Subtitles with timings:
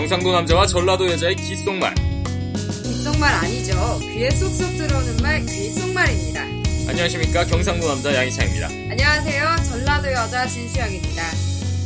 [0.00, 1.94] 경상도 남자와 전라도 여자의 귓속말.
[1.94, 3.98] 귓속말 아니죠.
[4.00, 6.40] 귀에 쏙쏙 들어오는 말 귓속말입니다.
[6.88, 8.66] 안녕하십니까 경상도 남자 양희창입니다.
[8.68, 9.56] 안녕하세요.
[9.68, 11.22] 전라도 여자 진수영입니다.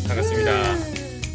[0.06, 0.76] 반갑습니다.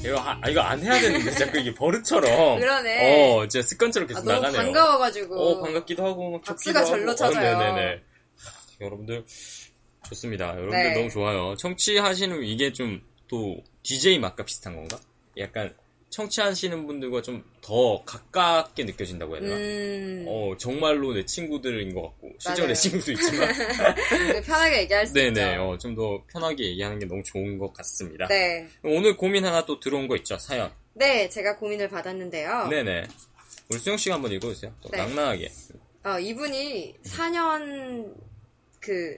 [0.06, 2.60] 이거 하- 아, 이거 안 해야 되는데 자꾸 이게 버릇처럼.
[2.62, 3.34] 그러네.
[3.34, 4.62] 어, 진짜 습관처럼 계속 아, 너무 나가네요.
[4.62, 5.36] 반가워가지고.
[5.36, 7.14] 어, 반갑기도 하고 막 박수가 절로.
[7.14, 7.58] 쳐져요.
[7.58, 7.92] 어, 네네네.
[7.92, 9.26] 하, 여러분들
[10.08, 10.52] 좋습니다.
[10.54, 10.94] 여러분들 네.
[10.94, 11.56] 너무 좋아요.
[11.58, 14.98] 청취하시는 이게 좀 또 DJ 맛과 비슷한 건가?
[15.38, 15.72] 약간
[16.10, 19.56] 청취하시는 분들과 좀 더 가깝게 느껴진다고 해야 되나?
[19.56, 22.74] 음, 어, 정말로 내 친구들인 것 같고, 실제로 내.
[22.74, 23.48] 친구도 있지만,
[24.34, 25.62] 네, 편하게 얘기할 수 네네, 있죠.
[25.70, 28.28] 어, 좀 더 편하게 얘기하는 게 너무 좋은 것 같습니다.
[28.28, 28.68] 네.
[28.84, 30.72] 오늘 고민 하나 또 들어온 거 있죠, 사연.
[30.96, 32.70] 네, 제가 고민을 받았는데요.
[32.70, 33.08] 네네.
[33.70, 34.74] 우리 수영씨가 한번 읽어주세요.
[34.82, 34.98] 또 네.
[34.98, 35.52] 낭낭하게.
[36.06, 38.16] 어, 이분이 4년,
[38.80, 39.16] 그,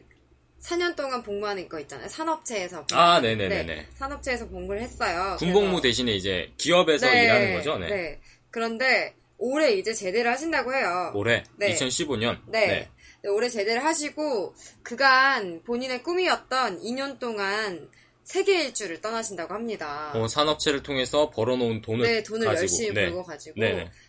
[0.62, 2.08] 4년 동안 복무하는 거 있잖아요.
[2.08, 2.86] 산업체에서.
[2.94, 3.64] 아, 복무- 네네네네.
[3.64, 5.36] 네, 산업체에서 복무를 했어요.
[5.40, 8.20] 군복무 대신에 이제 기업에서 네, 일하는 거죠, 네.
[8.52, 11.12] 그런데 올해 이제 제대를 하신다고 해요.
[11.16, 11.74] 올해, 네.
[11.74, 12.40] 2015년.
[12.48, 12.90] 네.
[13.24, 17.90] 네, 올해 제대를 하시고 그간 본인의 꿈이었던 2년 동안
[18.24, 20.12] 세계 일주를 떠나신다고 합니다.
[20.16, 22.62] 어, 산업체를 통해서 벌어놓은 돈을 네, 돈을 가지고.
[22.62, 23.06] 열심히 네.
[23.06, 23.56] 벌고 가지고.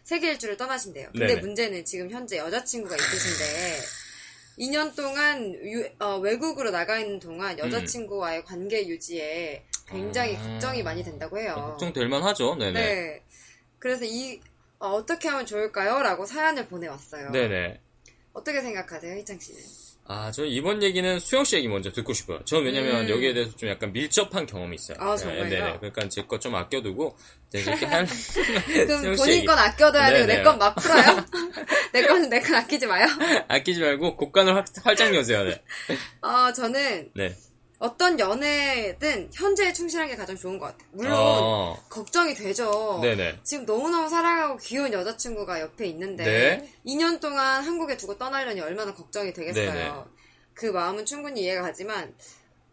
[0.05, 1.09] 세계 일주를 떠나신대요.
[1.13, 1.41] 근데 네네.
[1.41, 3.81] 문제는 지금 현재 여자친구가 있으신데
[4.63, 10.41] 2년 동안 유- 어, 외국으로 나가 있는 동안 여자친구와의 관계 유지에 굉장히 음.
[10.41, 10.49] 아.
[10.53, 11.55] 걱정이 많이 된다고 해요.
[11.57, 12.73] 어, 걱정될 만하죠, 네네.
[12.73, 13.23] 네.
[13.79, 14.41] 그래서 이
[14.79, 16.03] 어, 떻게 하면 좋을까요?
[16.03, 17.31] 라고 사연을 보내왔어요.
[17.31, 17.81] 네네.
[18.33, 19.61] 어떻게 생각하세요, 희창 씨는?
[20.05, 22.41] 아, 저 이번 얘기는 수영 씨 얘기 먼저 듣고 싶어요.
[22.45, 23.09] 저는 왜냐면 음.
[23.09, 24.97] 여기에 대해서 좀 약간 밀접한 경험이 있어요.
[25.01, 25.45] 아, 정말요?
[25.45, 25.77] 네 네.
[25.79, 27.17] 그러니까 제거좀 아껴두고,
[27.53, 28.07] 네, 이렇게 할,
[28.87, 29.45] 그럼 본인.
[29.47, 30.37] 건 아껴둬야 되고 네네.
[30.39, 31.25] 내건 막 풀어요?
[31.95, 33.07] 내 건 내 건 아끼지 마요.
[33.49, 35.63] 아끼지 말고 곡간을 활, 활짝 여세요, 네.
[36.21, 37.35] 어, 저는 네.
[37.83, 40.89] 어떤 연애든 현재에 충실한 게 가장 좋은 것 같아요.
[40.93, 43.01] 물론 어, 걱정이 되죠.
[43.03, 43.41] 네네.
[43.43, 46.73] 지금 너무너무 사랑하고 귀여운 여자친구가 옆에 있는데 네.
[46.87, 49.73] 2년 동안 한국에 두고 떠나려니 얼마나 걱정이 되겠어요.
[49.73, 49.93] 네네.
[50.55, 52.15] 그 마음은 충분히 이해가 가지만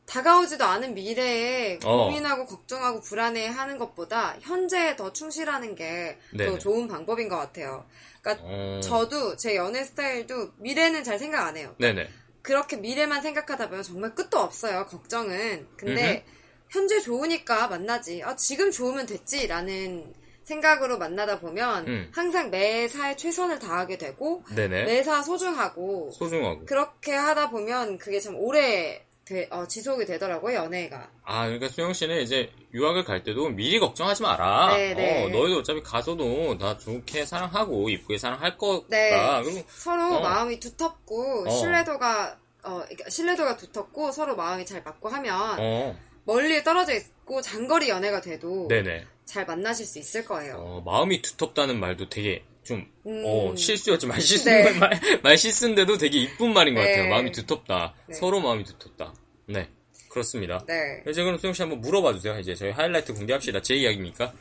[0.06, 2.06] 다가오지도 않은 미래에 어.
[2.06, 6.60] 고민하고 걱정하고 불안해하는 것보다 현재에 더 충실하는 게 더.
[6.60, 7.84] 좋은 방법인 것 같아요.
[8.22, 11.74] 그러니까 어, 저도 제 연애 스타일도 미래는 잘 생각 안 해요.
[11.80, 12.08] 네네.
[12.42, 14.86] 그렇게 미래만 생각하다 보면 정말 끝도 없어요.
[14.86, 15.68] 걱정은.
[15.78, 16.26] 근데
[16.70, 18.22] 현재 좋으니까 만나지.
[18.24, 20.14] 아, 지금 좋으면 됐지라는
[20.44, 22.12] 생각으로 만나다 보면 음.
[22.12, 24.86] 항상 매사에 최선을 다하게 되고 네네.
[24.86, 26.66] 매사 소중하고 소중하고.
[26.66, 31.08] 그렇게 하다 보면 그게 참 오래 되- 어, 지속이 되더라고요 연애가.
[31.24, 34.76] 아, 그러니까 수영 씨는 이제 유학을 갈 때도 미리 걱정하지 마라.
[34.76, 35.26] 네네.
[35.26, 38.88] 어, 너희도 어차피 가서도 나 좋게 사랑하고 이쁘게 사랑할 거다.
[38.90, 39.42] 네.
[39.44, 40.20] 그리고 서로 어.
[40.22, 41.50] 마음이 두텁고 어.
[41.52, 47.88] 신뢰도가 어, 그러니까 신뢰도가 두텁고 서로 마음이 잘 맞고 하면 어, 멀리 떨어져 있고 장거리
[47.90, 49.06] 연애가 돼도 네네.
[49.26, 50.56] 잘 만나실 수 있을 거예요.
[50.58, 53.24] 어, 마음이 두텁다는 말도 되게 좀 음.
[53.26, 54.72] 어, 실수였지 말 실수 네.
[54.74, 54.92] 말,
[55.24, 56.92] 말 실수인데도 되게 이쁜 말인 것 네.
[56.92, 57.10] 같아요.
[57.10, 57.96] 마음이 두텁다.
[58.06, 58.14] 네.
[58.14, 59.12] 서로 마음이 두텁다.
[59.48, 59.68] 네,
[60.08, 60.64] 그렇습니다.
[60.68, 61.02] 네.
[61.10, 62.38] 이제 그럼 수영 씨 한번 물어봐 주세요.
[62.38, 63.64] 이제 저희 하이라이트 공개합시다.
[63.64, 64.32] 제 이야기입니까?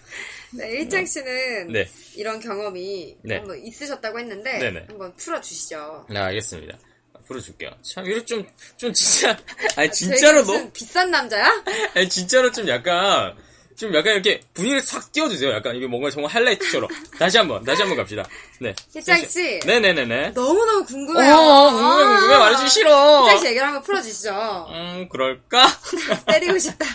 [0.59, 1.89] 네, 일장 씨는 네.
[2.17, 3.39] 이런 경험이 네.
[3.39, 4.85] 한번 있으셨다고 했는데 네네.
[4.89, 6.07] 한번 풀어 주시죠.
[6.11, 6.79] 네, 알겠습니다.
[7.27, 7.71] 풀어줄게요.
[7.83, 8.47] 참, 이렇게 좀,
[8.77, 9.39] 좀 진짜,
[9.77, 11.65] 아니, 진짜로 되게 너, 비싼 남자야?
[11.95, 13.37] 아니, 진짜로 좀 약간,
[13.79, 15.53] 좀 약간 이렇게 분위기를 싹 띄워주세요.
[15.53, 16.91] 약간 이게 뭔가 정말 하이라이트처럼.
[17.17, 18.29] 다시 한 번, 다시 한번 갑시다.
[18.61, 18.75] 네.
[18.93, 19.61] 희창 씨.
[19.65, 20.31] 네네네네.
[20.31, 21.37] 너무너무 어, 궁금해요.
[21.37, 23.23] 궁금해, 궁금해, 말해주기 싫어.
[23.23, 24.67] 희창 씨 얘기를 한번 풀어주시죠.
[24.71, 25.67] 음, 그럴까?
[26.27, 26.87] 때리고 싶다.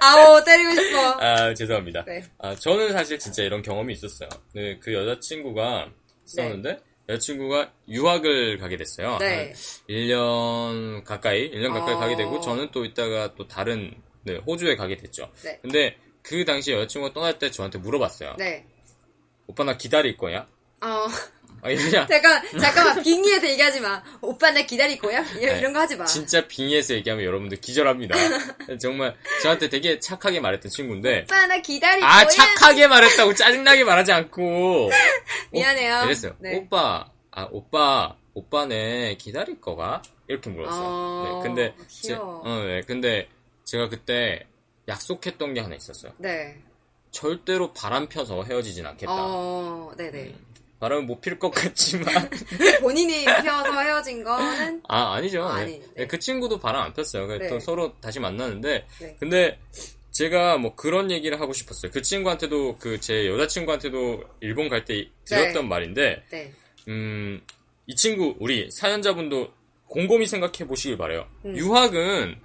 [0.00, 0.98] 아오, 때리고 싶어.
[1.20, 2.04] 아, 죄송합니다.
[2.04, 2.24] 네.
[2.38, 4.28] 아, 저는 사실 진짜 이런 경험이 있었어요.
[4.54, 5.86] 네, 그 여자친구가
[6.26, 9.18] 있었는데, 여자친구가 유학을 가게 됐어요.
[9.20, 9.54] 네.
[9.88, 11.98] 1년 가까이, 1년 가까이 어.
[11.98, 13.94] 가게 되고, 저는 또 이따가 또 다른,
[14.24, 15.30] 네, 호주에 가게 됐죠.
[15.44, 15.58] 네.
[15.62, 15.94] 근데
[16.24, 18.34] 그 당시 여자친구가 떠날 때 저한테 물어봤어요.
[18.38, 18.64] 네.
[19.46, 20.46] 오빠 나 기다릴 거야?
[20.80, 21.06] 어,
[21.60, 22.06] 아, 이러냐?
[22.06, 24.02] 잠깐, 잠깐만, 빙의해서 얘기하지 마.
[24.22, 25.20] 오빠 나 기다릴 거야?
[25.38, 25.58] 이런, 네.
[25.58, 26.06] 이런 거 하지 마.
[26.06, 28.16] 진짜 빙의해서 얘기하면 여러분들 기절합니다.
[28.80, 32.28] 정말 저한테 되게 착하게 말했던 친구인데, 오빠 나 기다릴 아, 거야?
[32.28, 34.90] 착하게 말했다고 짜증나게 말하지 않고.
[35.52, 36.04] 미안해요.
[36.06, 36.36] 이랬어요.
[36.38, 36.56] 네.
[36.56, 40.00] 오빠, 아, 오빠, 오빠네 기다릴 거가?
[40.26, 40.82] 이렇게 물었어요.
[40.82, 42.40] 어, 네, 근데, 제, 귀여워.
[42.44, 43.28] 어, 네, 근데
[43.64, 44.46] 제가 그때
[44.88, 46.12] 약속했던 게 하나 있었어요.
[46.18, 46.56] 네.
[47.10, 49.12] 절대로 바람 펴서 헤어지진 않겠다.
[49.16, 50.34] 어, 네네.
[50.80, 52.28] 바람은 못필 것 같지만.
[52.80, 55.44] 본인이 피어서 헤어진 거는 아, 아니죠.
[55.44, 55.78] 아, 네.
[55.78, 55.82] 네.
[55.96, 57.26] 네, 그 친구도 바람 안 폈어요.
[57.26, 57.48] 그래서 네.
[57.50, 58.86] 또 서로 다시 만나는데.
[59.00, 59.16] 네.
[59.20, 59.58] 근데
[60.10, 61.90] 제가 뭐 그런 얘기를 하고 싶었어요.
[61.92, 65.68] 그 친구한테도, 그 제 여자친구한테도 일본 갈 때 들었던 네.
[65.68, 66.52] 말인데, 네.
[66.88, 67.40] 음,
[67.86, 69.48] 이 친구, 우리 사연자분도
[69.88, 71.26] 곰곰이 생각해 보시길 바래요.
[71.44, 71.56] 음.
[71.56, 72.40] 유학은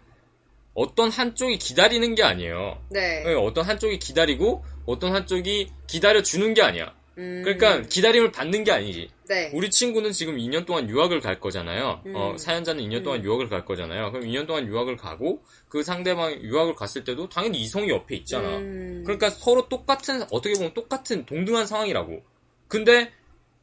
[0.79, 2.81] 어떤 한쪽이 기다리는 게 아니에요.
[2.89, 3.25] 네.
[3.27, 6.95] 예, 어떤 한쪽이 기다리고 어떤 한쪽이 기다려 주는 게 아니야.
[7.17, 9.09] 음, 그러니까 기다림을 받는 게 아니지.
[9.27, 9.51] 네.
[9.53, 12.01] 우리 친구는 지금 2년 동안 유학을 갈 거잖아요.
[12.05, 12.15] 음.
[12.15, 14.13] 어, 사연자는 2년 동안 유학을 갈 거잖아요.
[14.13, 18.47] 그럼 2년 동안 유학을 가고 그 상대방 유학을 갔을 때도 당연히 이성이 옆에 있잖아.
[18.47, 22.23] 음, 그러니까 서로 똑같은 어떻게 보면 똑같은 동등한 상황이라고.
[22.69, 23.11] 근데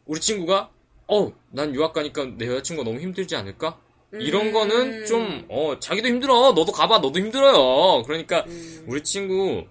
[0.05, 0.71] 우리 친구가
[1.09, 3.81] 어, 난 유학 가니까 내 여자친구가 너무 힘들지 않을까?
[4.13, 4.53] 이런 음.
[4.53, 6.53] 거는 좀 어, 자기도 힘들어.
[6.53, 6.99] 너도 가봐.
[6.99, 8.03] 너도 힘들어요.
[8.05, 9.65] 그러니까 음, 우리 친구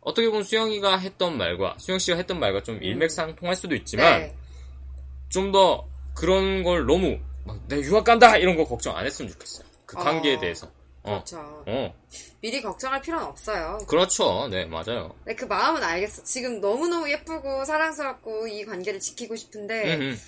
[0.00, 4.20] 어떻게 보면 수영이가 했던 말과 수영 씨가 했던 말과 좀 일맥상통할 수도 있지만 음.
[4.20, 4.34] 네.
[5.28, 9.66] 좀더 그런 걸 너무 막 내가 유학 간다 이런 거 걱정 안 했으면 좋겠어요.
[9.86, 10.40] 그 관계에 어.
[10.40, 10.70] 대해서.
[11.04, 11.64] 어, 그렇죠.
[11.66, 11.94] 어,
[12.40, 13.78] 미리 걱정할 필요는 없어요.
[13.88, 14.48] 그렇죠.
[14.48, 15.14] 네, 맞아요.
[15.24, 16.22] 네, 그 마음은 알겠어.
[16.22, 20.20] 지금 너무너무 예쁘고 사랑스럽고 이 관계를 지키고 싶은데, 음, 음.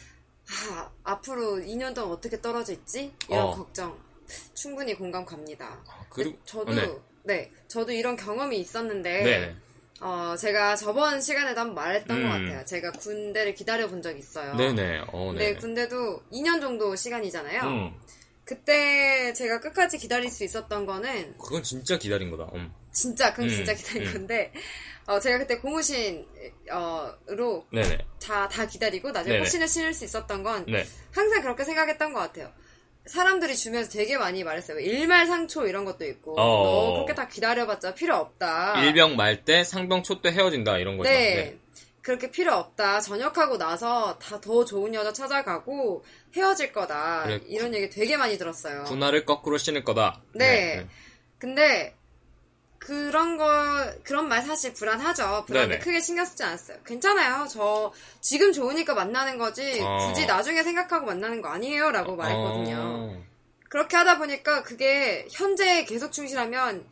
[0.50, 3.12] 아, 앞으로 2년 동안 어떻게 떨어져 있지?
[3.28, 3.50] 이런 어.
[3.54, 3.98] 걱정.
[4.54, 5.78] 충분히 공감 갑니다.
[6.08, 6.98] 그리고 네, 저도, 어, 네.
[7.24, 7.52] 네.
[7.68, 9.56] 저도 이런 경험이 있었는데, 네,
[10.00, 12.22] 어, 제가 저번 시간에도 한번 말했던 음.
[12.22, 12.64] 것 같아요.
[12.64, 14.54] 제가 군대를 기다려 본 적이 있어요.
[14.54, 15.54] 네, 네, 어, 네.
[15.54, 17.62] 군대도 2년 정도 시간이잖아요.
[17.62, 17.94] 음,
[18.44, 22.50] 그때 제가 끝까지 기다릴 수 있었던 거는 그건 진짜 기다린 거다.
[22.54, 22.72] 음.
[22.92, 24.12] 진짜 그건 음, 진짜 기다린 음.
[24.12, 24.52] 건데
[25.06, 26.24] 어, 제가 그때 고무신으로
[27.72, 29.44] 네, 네, 다, 다 기다리고 나중에 네네.
[29.44, 30.84] 코신을 신을 수 있었던 건 네.
[31.12, 32.50] 항상 그렇게 생각했던 것 같아요.
[33.06, 34.78] 사람들이 주면서 되게 많이 말했어요.
[34.80, 36.64] 일말상초 이런 것도 있고 어.
[36.64, 38.82] 너 그렇게 다 기다려봤자 필요 없다.
[38.82, 41.10] 일병 말 때 상병 초 때 헤어진다 이런 거죠.
[41.10, 41.58] 네.
[42.00, 43.00] 그렇게 필요 없다.
[43.00, 46.04] 전역하고 나서 다 더 좋은 여자 찾아가고
[46.34, 47.24] 헤어질 거다.
[47.24, 47.40] 그래.
[47.46, 48.84] 이런 얘기 되게 많이 들었어요.
[48.84, 50.20] 군화를 거꾸로 신을 거다.
[50.34, 50.86] 네.
[51.38, 51.94] 근데
[52.84, 53.46] 그런 거
[54.02, 55.44] 그런 말 사실 불안하죠.
[55.46, 55.78] 불안해.
[55.78, 56.76] 크게 신경 쓰지 않았어요.
[56.84, 57.46] 괜찮아요.
[57.48, 57.90] 저
[58.20, 60.06] 지금 좋으니까 만나는 거지 어.
[60.06, 62.76] 굳이 나중에 생각하고 만나는 거 아니에요라고 말했거든요.
[62.78, 63.22] 어.
[63.70, 66.86] 그렇게 하다 보니까 그게 현재에 계속 충실하면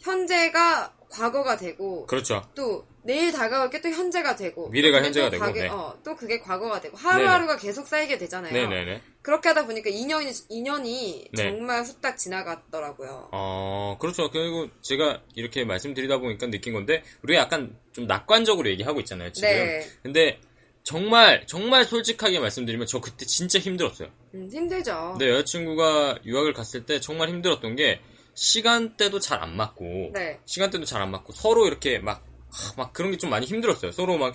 [0.00, 2.42] 현재가 과거가 되고 그렇죠.
[2.54, 5.68] 또 내일 다가올 게 또 현재가 되고 미래가 현재가 또 되고, 가게- 네.
[5.68, 8.52] 어, 또 그게 과거가 되고 하루하루가 계속 쌓이게 되잖아요.
[8.52, 9.00] 네네네.
[9.22, 11.42] 그렇게 하다 보니까 2년이 2년이 네.
[11.50, 13.28] 정말 후딱 지나갔더라고요.
[13.32, 14.30] 어, 그렇죠.
[14.30, 19.48] 그리고 제가 이렇게 말씀드리다 보니까 느낀 건데, 우리가 약간 좀 낙관적으로 얘기하고 있잖아요, 지금.
[19.50, 19.86] 네.
[20.02, 20.40] 근데,
[20.82, 24.08] 정말, 정말 솔직하게 말씀드리면, 저 그때 진짜 힘들었어요.
[24.34, 25.16] 음, 힘들죠.
[25.18, 28.00] 내 여자친구가 유학을 갔을 때 정말 힘들었던 게,
[28.34, 30.38] 시간대도 잘 안 맞고, 네.
[30.44, 32.33] 시간대도 잘 안 맞고, 서로 이렇게 막, 하,
[32.76, 33.92] 막 그런 게 좀 많이 힘들었어요.
[33.92, 34.34] 서로 막,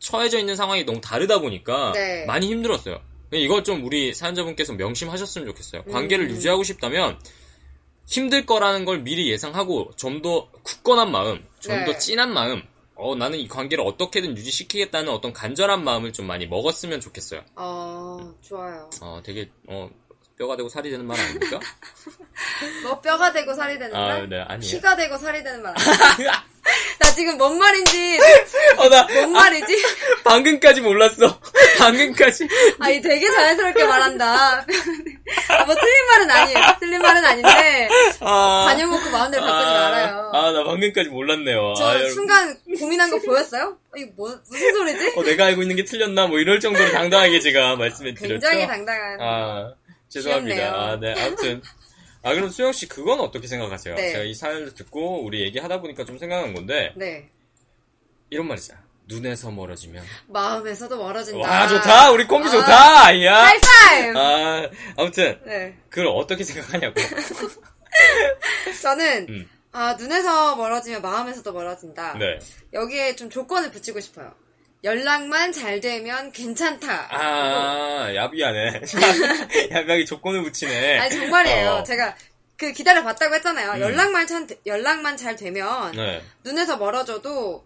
[0.00, 2.24] 처해져 있는 상황이 너무 다르다 보니까, 네.
[2.26, 3.00] 많이 힘들었어요.
[3.32, 5.84] 이거 좀 우리 사연자분께서 명심하셨으면 좋겠어요.
[5.84, 6.30] 관계를 음.
[6.30, 7.18] 유지하고 싶다면
[8.06, 11.98] 힘들 거라는 걸 미리 예상하고 좀 더 굳건한 마음, 좀더 네.
[11.98, 12.62] 진한 마음,
[12.94, 17.42] 어, 나는 이 관계를 어떻게든 유지시키겠다는 어떤 간절한 마음을 좀 많이 먹었으면 좋겠어요.
[17.54, 18.88] 어, 좋아요.
[19.02, 19.88] 어, 되게, 어,
[20.38, 21.60] 뼈가 되고 살이 되는 말 아닙니까?
[22.82, 24.28] 뭐 뼈가 되고 살이 되는 아, 말?
[24.28, 24.60] 네, 아니에요.
[24.76, 26.44] 피가 되고 살이 되는 말 아니야?
[27.18, 28.18] 나 지금 뭔 말인지
[28.76, 29.82] 어, 나 뭔 말이지?
[30.24, 31.40] 방금까지 몰랐어.
[31.78, 32.46] 방금까지.
[32.78, 34.26] 아니 되게 자연스럽게 말한다.
[34.26, 34.64] 아,
[35.66, 36.58] 뭐 틀린 말은 아니에요.
[36.78, 37.88] 틀린 말은 아닌데
[38.20, 40.30] 아, 관용 먹고 마음대로 바꾸지 말아요.
[40.32, 41.74] 아, 나 방금까지 몰랐네요.
[41.76, 42.08] 저 아.
[42.10, 43.76] 순간 고민한 거 보였어요?
[43.96, 45.12] 이거 뭐 무슨 소리지?
[45.16, 46.26] 어, 내가 알고 있는 게 틀렸나?
[46.28, 48.46] 뭐 이럴 정도로 당당하게 제가 말씀해 드렸죠.
[48.48, 49.20] 굉장히 당당한.
[49.20, 49.74] 아,
[50.08, 50.62] 죄송합니다.
[50.74, 51.62] 아, 네, 아무튼.
[52.22, 53.94] 아, 그럼 수영 씨, 그건 어떻게 생각하세요?
[53.94, 54.12] 네.
[54.12, 57.28] 제가 이 사연을 듣고 우리 얘기하다 보니까 좀 생각난 건데, 네.
[58.30, 58.80] 이런 말 있잖아.
[59.06, 60.04] 눈에서 멀어지면.
[60.26, 61.38] 마음에서도 멀어진다.
[61.48, 62.10] 와, 좋다!
[62.10, 62.50] 우리 콤비 아.
[62.50, 63.24] 좋다!
[63.24, 63.44] 야!
[63.44, 64.18] 하이파이브!
[64.18, 65.78] 아, 아무튼, 네.
[65.88, 66.94] 그걸 어떻게 생각하냐고.
[68.82, 69.50] 저는 음.
[69.72, 72.16] 아 눈에서 멀어지면 마음에서도 멀어진다.
[72.18, 72.38] 네.
[72.72, 74.34] 여기에 좀 조건을 붙이고 싶어요.
[74.84, 77.08] 연락만 잘 되면 괜찮다.
[77.10, 78.80] 아, 야비하네.
[79.72, 80.98] 야비하게 조건을 붙이네.
[80.98, 81.70] 아니 정말이에요.
[81.70, 81.82] 어.
[81.82, 82.14] 제가
[82.56, 83.72] 그 기다려 봤다고 했잖아요.
[83.72, 83.80] 음.
[83.80, 86.22] 연락만 참 연락만 잘 되면 네.
[86.44, 87.64] 눈에서 멀어져도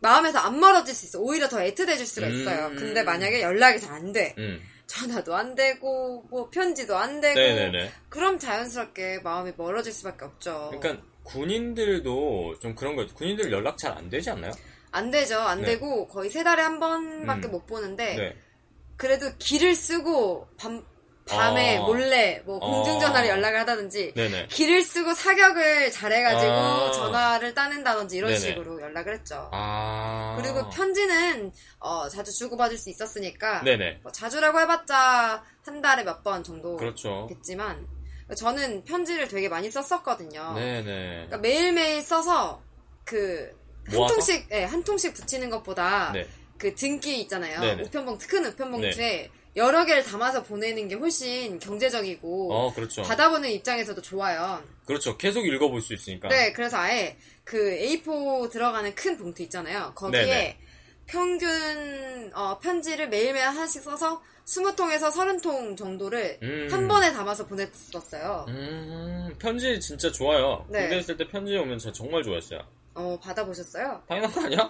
[0.00, 1.18] 마음에서 안 멀어질 수 있어.
[1.20, 2.32] 오히려 더 애틋해질 수가 음.
[2.32, 2.70] 있어요.
[2.76, 4.34] 근데 만약에 연락이 잘 안 돼.
[4.38, 4.60] 음.
[4.86, 7.90] 전화도 안 되고 뭐 편지도 안 되고 네네네.
[8.08, 10.70] 그럼 자연스럽게 마음이 멀어질 수밖에 없죠.
[10.78, 14.52] 그러니까, 군인들도 좀 그런 거, 군인들 연락 잘 안 되지 않나요?
[14.92, 15.38] 안 되죠.
[15.40, 15.68] 안 네.
[15.68, 17.50] 되고 거의 세 달에 한 번밖에 음.
[17.52, 18.36] 못 보는데 네.
[18.96, 20.84] 그래도 길을 쓰고 밤
[21.24, 21.86] 밤에 어.
[21.86, 23.30] 몰래 뭐 공중전화로 어.
[23.30, 24.48] 연락을 하다든지 네네.
[24.48, 26.90] 길을 쓰고 사격을 잘해가지고 아.
[26.92, 28.40] 전화를 따낸다든지 이런 네네.
[28.40, 29.48] 식으로 연락을 했죠.
[29.52, 30.36] 아.
[30.40, 34.00] 그리고 편지는 어, 자주 주고받을 수 있었으니까 네네.
[34.02, 37.26] 뭐 자주라고 해봤자 한 달에 몇 번 정도 그렇죠.
[37.28, 37.86] 겠지만
[38.36, 40.54] 저는 편지를 되게 많이 썼었거든요.
[40.54, 40.82] 네네.
[40.84, 42.60] 그러니까 매일매일 써서
[43.04, 43.52] 그한
[43.90, 44.14] 모아서?
[44.14, 46.26] 통씩 예, 한 통씩 붙이는 것보다 네.
[46.58, 47.60] 그 등기 있잖아요.
[47.60, 47.82] 네네.
[47.84, 53.02] 우편봉투 큰 우편봉투에 여러 개를 담아서 보내는 게 훨씬 경제적이고 어, 그렇죠.
[53.02, 54.62] 받아보는 입장에서도 좋아요.
[54.86, 55.16] 그렇죠.
[55.18, 56.28] 계속 읽어볼 수 있으니까.
[56.28, 59.92] 네, 그래서 아예 그 A4 들어가는 큰 봉투 있잖아요.
[59.94, 60.58] 거기에 네네.
[61.06, 66.68] 평균 어, 편지를 매일매일 하나씩 써서 20통에서 30통 정도를 음.
[66.70, 68.46] 한 번에 담아서 보냈었어요.
[68.48, 70.64] 음, 편지 진짜 좋아요.
[70.68, 70.80] 네.
[70.82, 72.60] 군대 있을 때 편지 오면 저 정말 좋아했어요.
[72.94, 74.02] 어, 받아보셨어요?
[74.08, 74.68] 당연한 거 아니야?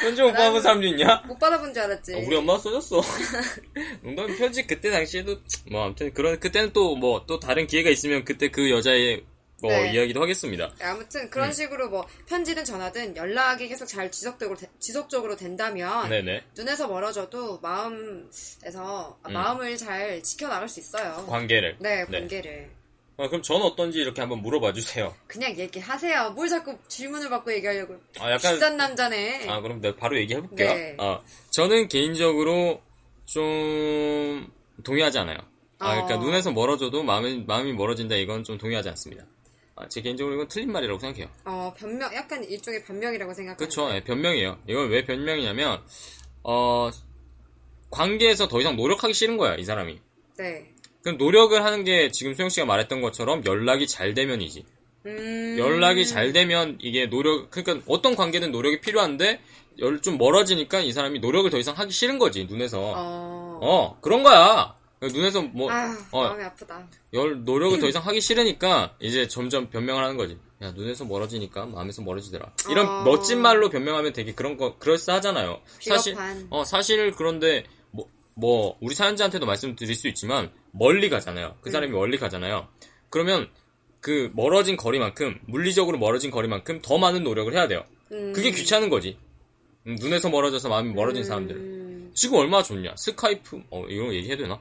[0.00, 1.22] 편지 못 받은 사람도 있냐?
[1.26, 2.14] 못 받아본 줄 알았지.
[2.14, 3.00] 어, 우리 엄마가 써줬어.
[4.02, 5.36] 농담 편지 그때 당시에도
[5.70, 9.24] 뭐 아무튼 그런 그때는 또 뭐 또 다른 기회가 있으면 그때 그 여자의
[9.60, 9.92] 뭐 네.
[9.92, 10.72] 이야기도 하겠습니다.
[10.78, 11.30] 네, 아무튼 음.
[11.30, 16.44] 그런 식으로 뭐 편지든 전화든 연락이 계속 잘 지속적으로 되- 지속적으로 된다면 네네.
[16.56, 19.32] 눈에서 멀어져도 마음에서 아, 음.
[19.32, 21.26] 마음을 잘 지켜나갈 수 있어요.
[21.28, 21.76] 관계를.
[21.80, 22.70] 네, 관계를.
[23.18, 25.12] 어, 그럼 저는 어떤지 이렇게 한번 물어봐 주세요.
[25.26, 26.30] 그냥 얘기하세요.
[26.30, 27.96] 뭘 자꾸 질문을 받고 얘기하려고.
[28.20, 29.48] 아 약간 비싼 남자네.
[29.48, 30.72] 아 그럼 내가 바로 얘기해 볼게요.
[30.72, 30.96] 네.
[31.00, 31.20] 아
[31.50, 32.80] 저는 개인적으로
[33.26, 34.48] 좀
[34.84, 35.36] 동의하지 않아요.
[35.80, 36.18] 아 그러니까 어.
[36.18, 39.24] 눈에서 멀어져도 마음이 마음이 멀어진다 이건 좀 동의하지 않습니다.
[39.74, 41.28] 아, 제 개인적으로 이건 틀린 말이라고 생각해요.
[41.44, 43.92] 어, 변명, 약간 일종의 변명이라고 생각하는 그렇죠.
[43.94, 44.60] 예, 변명이에요.
[44.68, 45.82] 이건 왜 변명이냐면
[46.44, 46.88] 어
[47.90, 50.00] 관계에서 더 이상 노력하기 싫은 거야 이 사람이.
[50.36, 50.72] 네.
[51.08, 54.64] 그럼 노력을 하는 게 지금 수영 씨가 말했던 것처럼 연락이 잘 되면이지.
[55.06, 55.56] 음.
[55.58, 59.40] 연락이 잘 되면 이게 노력 그러니까 어떤 관계든 노력이 필요한데
[59.78, 62.78] 열좀 멀어지니까 이 사람이 노력을 더 이상 하기 싫은 거지 눈에서.
[62.78, 63.58] 어.
[63.62, 64.76] 어 그런 거야.
[65.00, 66.86] 눈에서 뭐 아, 어, 마음이 아프다.
[67.14, 70.36] 열 노력을 더 이상 하기 싫으니까 이제 점점 변명을 하는 거지.
[70.60, 72.50] 야 눈에서 멀어지니까 마음에서 멀어지더라.
[72.68, 73.02] 이런 어.
[73.04, 75.60] 멋진 말로 변명하면 되게 그런 거 그럴싸하잖아요.
[75.80, 76.46] 사실 비겁한.
[76.50, 81.56] 어 사실 그런데 뭐, 뭐 우리 사연자한테도 말씀드릴 수 있지만 멀리 가잖아요.
[81.60, 82.68] 그 사람이 멀리 가잖아요.
[83.10, 83.48] 그러면
[84.00, 87.84] 그 멀어진 거리만큼 물리적으로 멀어진 거리만큼 더 많은 노력을 해야 돼요.
[88.12, 88.32] 음.
[88.32, 89.16] 그게 귀찮은 거지.
[89.86, 91.56] 음, 눈에서 멀어져서 마음이 멀어진 사람들.
[91.56, 92.10] 음.
[92.14, 92.94] 지금 얼마나 좋냐?
[92.96, 94.58] 스카이프, 어, 이런 거 얘기해도 되나?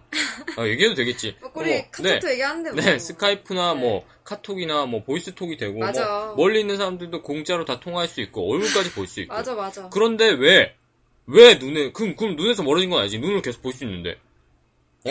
[0.57, 1.36] 아, 얘기해도 되겠지.
[1.41, 2.81] 뭐, 우리 어머, 카톡도 얘기하는데 뭐.
[2.81, 3.79] 네, 스카이프나 네.
[3.79, 6.33] 뭐 카톡이나 뭐 보이스톡이 되고 맞아.
[6.36, 9.33] 뭐 멀리 있는 사람들도 공짜로 다 통화할 수 있고 얼굴까지 볼 수 있고.
[9.36, 9.89] 맞아, 맞아.
[9.89, 10.75] 그런데 왜?
[11.25, 13.17] 왜 눈에 그럼 그럼 눈에서 멀어진 건 아니지.
[13.19, 14.17] 눈을 계속 볼 수 있는데.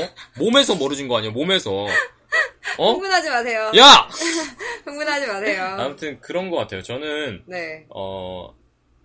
[0.02, 0.14] 어?
[0.38, 1.30] 몸에서 멀어진 거 아니야?
[1.30, 1.86] 몸에서.
[2.78, 2.92] 어?
[2.92, 3.72] 흥분하지 마세요.
[3.76, 4.08] 야!
[4.84, 5.64] 흥분하지 마세요.
[5.78, 6.82] 아무튼 그런 것 같아요.
[6.82, 7.86] 저는 네.
[7.88, 8.54] 어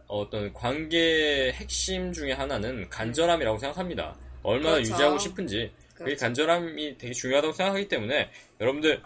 [0.07, 4.15] 어떤 관계의 핵심 중에 하나는 간절함이라고 생각합니다.
[4.43, 4.91] 얼마나 그렇죠.
[4.91, 6.19] 유지하고 싶은지 그게 그렇죠.
[6.25, 8.29] 간절함이 되게 중요하다고 생각하기 때문에
[8.59, 9.01] 여러분들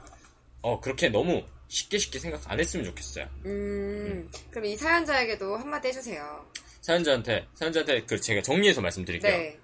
[0.61, 3.27] 어 그렇게 너무 쉽게 쉽게 생각 안 했으면 좋겠어요.
[3.45, 6.45] 음, 그럼 이 사연자에게도 한마디 해주세요.
[6.81, 9.37] 사연자한테 사연자한테 그 제가 정리해서 말씀드릴게요.
[9.37, 9.59] 네.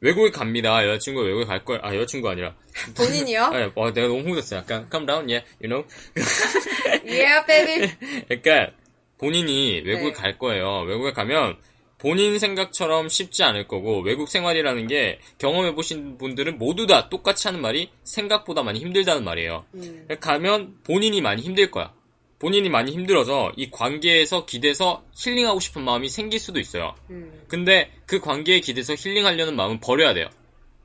[0.00, 0.86] 외국에 갑니다.
[0.86, 1.78] 여자친구 가 외국에 갈 거야.
[1.82, 2.54] 아 여자친구 아니라.
[2.94, 3.48] 본인이요?
[3.52, 4.56] 네, 어, 내가 너무 흥분했어.
[4.56, 5.84] 약간 calm down, yeah, you know.
[7.06, 7.90] yeah, baby.
[8.28, 8.72] 그러니까
[9.18, 10.12] 본인이 외국에 네.
[10.12, 10.82] 갈 거예요.
[10.86, 11.56] 외국에 가면
[11.98, 17.62] 본인 생각처럼 쉽지 않을 거고 외국 생활이라는 게 경험해 보신 분들은 모두 다 똑같이 하는
[17.62, 19.64] 말이 생각보다 많이 힘들다는 말이에요.
[19.74, 21.95] 음, 가면 본인이 많이 힘들 거야.
[22.38, 26.94] 본인이 많이 힘들어서 이 관계에서 기대서 힐링하고 싶은 마음이 생길 수도 있어요.
[27.10, 30.28] 음, 근데 그 관계에 기대서 힐링하려는 마음은 버려야 돼요.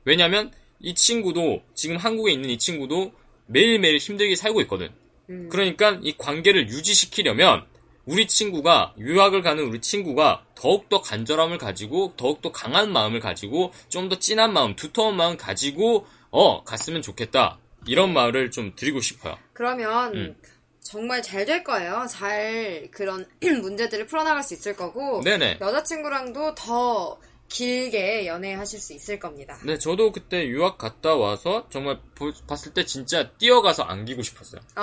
[0.04, 3.12] 왜냐면 이 친구도 지금 한국에 있는 이 친구도
[3.46, 4.88] 매일매일 힘들게 살고 있거든.
[5.30, 5.48] 음.
[5.50, 7.66] 그러니까 이 관계를 유지시키려면
[8.04, 14.18] 우리 친구가 유학을 가는 우리 친구가 더욱더 간절함을 가지고 더욱더 강한 마음을 가지고 좀 더
[14.18, 17.58] 진한 마음, 두터운 마음 가지고 어 갔으면 좋겠다.
[17.86, 19.36] 이런 말을 좀 드리고 싶어요.
[19.52, 20.36] 그러면 음.
[20.82, 22.06] 정말 잘 될 거예요.
[22.08, 25.58] 잘 그런 문제들을 풀어나갈 수 있을 거고 네네.
[25.60, 29.58] 여자친구랑도 더 길게 연애하실 수 있을 겁니다.
[29.64, 34.60] 네, 저도 그때 유학 갔다 와서 정말 보- 봤을 때 진짜 뛰어가서 안기고 싶었어요.
[34.76, 34.82] 어,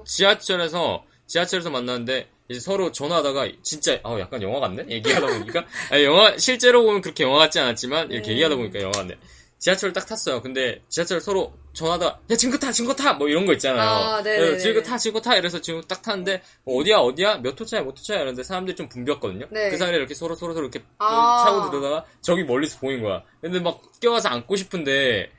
[0.00, 6.04] 어, 지하철에서 지하철에서 만났는데 이제 서로 전화하다가 진짜 어 약간 영화 같네 얘기하다 보니까 아니,
[6.04, 8.32] 영화 실제로 보면 그렇게 영화 같지 않았지만 이렇게 음.
[8.32, 9.16] 얘기하다 보니까 영화 같네
[9.58, 13.52] 지하철 딱 탔어요 근데 지하철 서로 전화하다가 야 지금 타 지금 타 뭐 이런 거
[13.54, 13.80] 있잖아요.
[13.88, 14.54] 아, 네네네.
[14.54, 15.36] 어, 지금 타 지금 타.
[15.36, 17.38] 이래서 지금 딱 탔는데 어, 어디야 어디야?
[17.38, 18.18] 몇 호차야 몇 호차야?
[18.18, 19.46] 이러는데 사람들이 좀 붐볐거든요.
[19.50, 19.70] 네.
[19.70, 21.44] 그 사이에 이렇게 서로 서로 서로 이렇게 아.
[21.44, 23.22] 차고 들어다가 저기 멀리서 보인 거야.
[23.40, 25.30] 근데 막 뛰어가서 안고 싶은데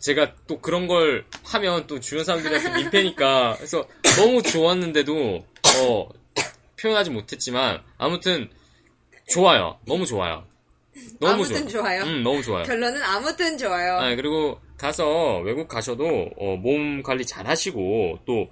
[0.00, 3.86] 제가 또 그런 걸 하면 또 주변 사람들한테 민폐니까 그래서
[4.18, 5.44] 너무 좋았는데도
[5.82, 6.08] 어
[6.80, 8.50] 표현하지 못했지만 아무튼
[9.28, 9.78] 좋아요.
[9.86, 10.44] 너무 좋아요.
[11.20, 12.02] 너무 아무튼 좋아 좋아요.
[12.04, 12.64] 음 너무 좋아요.
[12.64, 13.98] 결론은 아무튼 좋아요.
[13.98, 18.50] 아 그리고 가서 외국 가셔도 어, 몸 관리 잘 하시고 또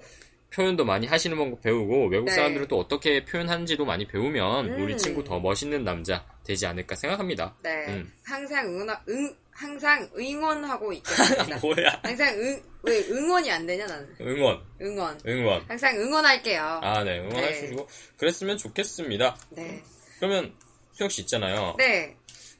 [0.53, 2.31] 표현도 많이 하시는 방법 배우고 외국 네.
[2.31, 4.83] 사람들은 또 어떻게 표현하는지도 많이 배우면 음.
[4.83, 7.85] 우리 친구 더 멋있는 남자 되지 않을까 생각합니다 네.
[7.89, 8.11] 음.
[8.23, 11.57] 항상 응원, 응, 항상 응원하고 있겠습니다.
[11.63, 14.07] 뭐야 항상 응, 왜 응원이 안 되냐, 나는.
[14.21, 15.19] 응원 응원.
[15.27, 16.79] 응원 항상 응원할게요.
[16.81, 17.27] 아, 네, 네.
[17.27, 19.37] 응원하시고 그랬으면 좋겠습니다.
[19.51, 19.81] 네.
[20.19, 20.53] 그러면
[20.93, 21.75] 수영 씨 있잖아요.
[21.77, 22.15] 네.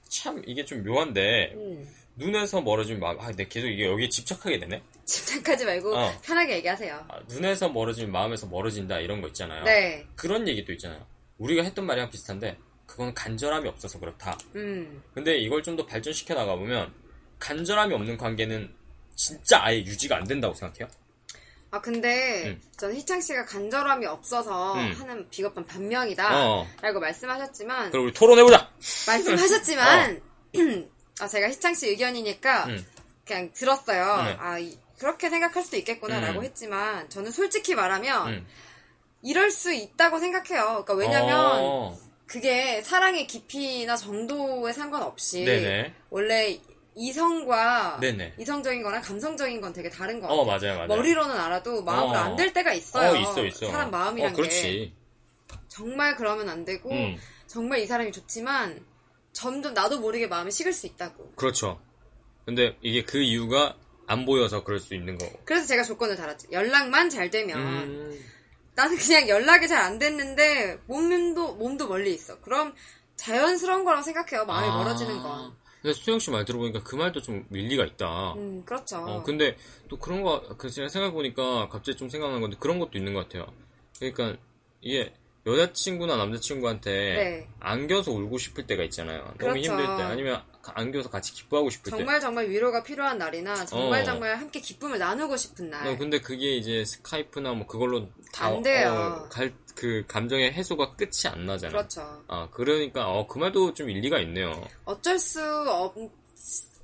[0.10, 1.88] 참 이게 좀 묘한데 음.
[2.18, 4.82] 눈에서 멀어지면 마음, 아, 내 계속 이게 여기에 집착하게 되네.
[5.06, 6.14] 집착하지 말고 어.
[6.24, 7.06] 편하게 얘기하세요.
[7.10, 9.64] 아, 눈에서 멀어지면 마음에서 멀어진다 이런 거 있잖아요.
[9.64, 10.06] 네.
[10.16, 11.06] 그런 얘기도 있잖아요.
[11.38, 14.38] 우리가 했던 말이랑 비슷한데 그건 간절함이 없어서 그렇다.
[14.56, 15.04] 음.
[15.14, 16.94] 근데 이걸 좀 더 발전시켜 나가 보면
[17.40, 18.74] 간절함이 없는 관계는
[19.16, 20.88] 진짜 아예 유지가 안 된다고 생각해요.
[21.72, 22.62] 아 근데 음.
[22.78, 24.94] 저는 희창 씨가 간절함이 없어서 음.
[24.98, 26.46] 하는 비겁한 변명이다.
[26.48, 26.66] 어.
[26.82, 28.70] 라고 말씀하셨지만 그럼 우리 토론해보자.
[29.08, 30.22] 말씀하셨지만
[31.20, 32.86] 아, 제가 희창 씨 의견이니까 음.
[33.26, 34.24] 그냥 들었어요.
[34.24, 34.38] 네.
[34.40, 36.44] 아 이- 그렇게 생각할 수도 있겠구나라고 음.
[36.46, 38.48] 했지만 저는 솔직히 말하면 음.
[39.22, 40.84] 이럴 수 있다고 생각해요.
[40.86, 41.98] 그러니까 왜냐면 어.
[42.28, 45.94] 그게 사랑의 깊이나 정도에 상관없이 네네.
[46.10, 46.60] 원래
[46.96, 48.36] 이성과 네네.
[48.40, 50.40] 이성적인 거랑 감성적인 건 되게 다른 것 같아요.
[50.42, 50.88] 어 맞아요 맞아요.
[50.88, 52.22] 머리로는 알아도 마음으로 어.
[52.22, 53.12] 안될 때가 있어요.
[53.12, 53.70] 어 있어 있어.
[53.72, 54.94] 사람 마음이란 어게 그렇지.
[55.68, 57.18] 정말 그러면 안 되고 음.
[57.48, 58.80] 정말 이 사람이 좋지만
[59.36, 61.34] 점점 나도 모르게 마음이 식을 수 있다고.
[61.36, 61.80] 그렇죠.
[62.46, 63.76] 근데 이게 그 이유가
[64.08, 65.40] 안 보여서 그럴 수 있는 거고.
[65.46, 66.48] 그래서 제가 조건을 달았죠.
[66.52, 68.20] 연락만 잘 되면 음.
[68.76, 72.40] 나는 그냥 연락이 잘 안 됐는데 몸도 몸도 멀리 있어.
[72.40, 72.74] 그럼
[73.18, 74.46] 자연스러운 거라고 생각해요.
[74.46, 74.78] 마음이 아.
[74.78, 75.54] 멀어지는 건.
[75.82, 78.34] 근데 수영 씨 말 들어보니까 그 말도 좀 일리가 있다.
[78.34, 78.98] 음 그렇죠.
[78.98, 83.14] 어, 근데 또 그런 거, 그 제가 생각해보니까 갑자기 좀 생각나는 건데 그런 것도 있는
[83.14, 83.46] 것 같아요.
[84.00, 84.38] 그러니까
[84.82, 85.14] 이게
[85.46, 87.48] 여자친구나 남자친구한테 네.
[87.60, 89.20] 안겨서 울고 싶을 때가 있잖아요.
[89.38, 89.60] 너무 그렇죠.
[89.60, 91.98] 힘들 때 아니면 안겨서 같이 기뻐하고 싶을 때.
[91.98, 94.06] 정말 정말 위로가 필요한 날이나 정말 어.
[94.06, 95.88] 정말 함께 기쁨을 나누고 싶은 날.
[95.88, 98.90] 어, 근데 그게 이제 스카이프나 뭐 그걸로 다 안 돼요.
[99.26, 101.72] 어, 갈, 그 감정의 해소가 끝이 안 나잖아.
[101.74, 102.24] 그렇죠.
[102.28, 104.68] 아, 그러니까 어, 그 말도 좀 일리가 있네요.
[104.86, 105.94] 어쩔 수 없,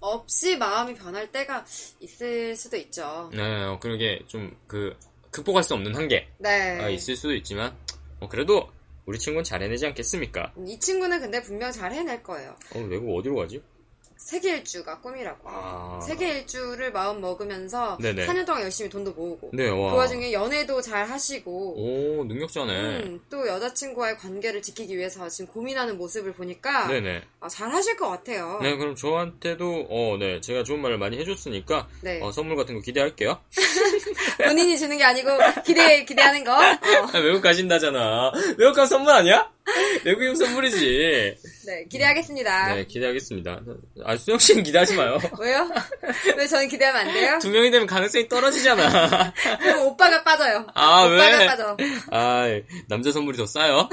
[0.02, 1.66] 없이 마음이 변할 때가
[2.00, 3.32] 있을 수도 있죠.
[3.34, 4.96] 네, 어, 그러게 좀 그
[5.32, 6.94] 극복할 수 없는 한계가 네.
[6.94, 7.74] 있을 수도 있지만
[8.22, 8.70] 뭐 그래도
[9.08, 10.54] 우리 친구는 잘 해내지 않겠습니까?
[10.66, 12.56] 이 친구는 근데 분명 잘 해낼 거예요.
[12.76, 13.62] 어, 외국 어디로 가지?
[14.24, 15.50] 세계 일주가 꿈이라고.
[15.50, 16.00] 아.
[16.02, 18.28] 세계 일주를 마음 먹으면서 네네.
[18.28, 19.92] 4년 동안 열심히 돈도 모으고 네, 와.
[19.92, 22.72] 그 와중에 연애도 잘 하시고 오, 능력자네.
[23.04, 27.24] 음, 또 여자친구와의 관계를 지키기 위해서 지금 고민하는 모습을 보니까 네네.
[27.40, 28.60] 아, 잘 하실 것 같아요.
[28.62, 32.22] 네, 그럼 저한테도, 어, 네, 제가 좋은 말을 많이 해줬으니까, 네.
[32.22, 33.40] 어, 선물 같은 거 기대할게요.
[34.44, 35.30] 본인이 주는 게 아니고
[35.66, 36.54] 기대 기대하는 거.
[36.54, 36.58] 어.
[37.14, 38.32] 아, 외국 가신다잖아.
[38.58, 39.52] 외국 간 선물 아니야?
[40.06, 41.38] 외국인 선물이지.
[41.66, 42.76] 네, 기대하겠습니다.
[42.76, 43.62] 네, 기대하겠습니다.
[44.04, 45.20] 아, 수영 씨는 기대하지 마요.
[45.40, 45.70] 왜요?
[46.38, 47.40] 왜 저는 기대하면 안 돼요?
[47.42, 49.34] 두 명이 되면 가능성이 떨어지잖아.
[49.62, 50.66] 그럼 오빠가 빠져요.
[50.74, 51.46] 아, 오빠가 왜?
[51.46, 51.78] 빠져.
[52.12, 52.46] 아,
[52.88, 53.90] 남자 선물이 더 싸요?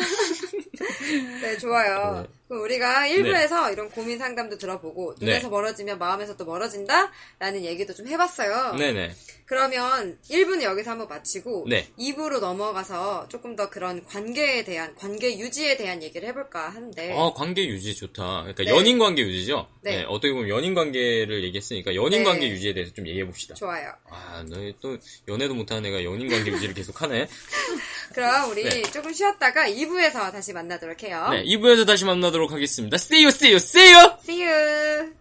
[1.42, 2.26] 네, 좋아요.
[2.28, 2.37] 네.
[2.48, 5.50] 우리가 1부에서 이런 고민 상담도 들어보고 눈에서 네.
[5.50, 7.12] 멀어지면 마음에서 또 멀어진다?
[7.38, 8.74] 라는 얘기도 좀 해봤어요.
[8.76, 9.12] 네네.
[9.44, 11.88] 그러면 1부는 여기서 한번 마치고 네.
[11.98, 17.66] 2부로 넘어가서 조금 더 그런 관계에 대한 관계 유지에 대한 얘기를 해볼까 하는데 아, 관계
[17.66, 18.42] 유지 좋다.
[18.42, 18.70] 그러니까 네.
[18.70, 19.66] 연인 관계 유지죠?
[19.82, 20.04] 네.
[20.04, 22.24] 어떻게 보면 연인 관계를 얘기했으니까 연인 네.
[22.24, 23.54] 관계 유지에 대해서 좀 얘기해 봅시다.
[23.54, 23.90] 좋아요.
[24.10, 27.26] 아, 너희 또 연애도 못하는 애가 연인 관계 유지를 계속 하네.
[28.12, 28.82] 그럼 우리 네.
[28.82, 31.28] 조금 쉬었다가 2부에서 다시 만나도록 해요.
[31.30, 32.96] 네, 2부에서 다시 만나도록 하겠습니다.
[32.96, 34.12] See you, see you, see you!
[34.20, 35.14] See you.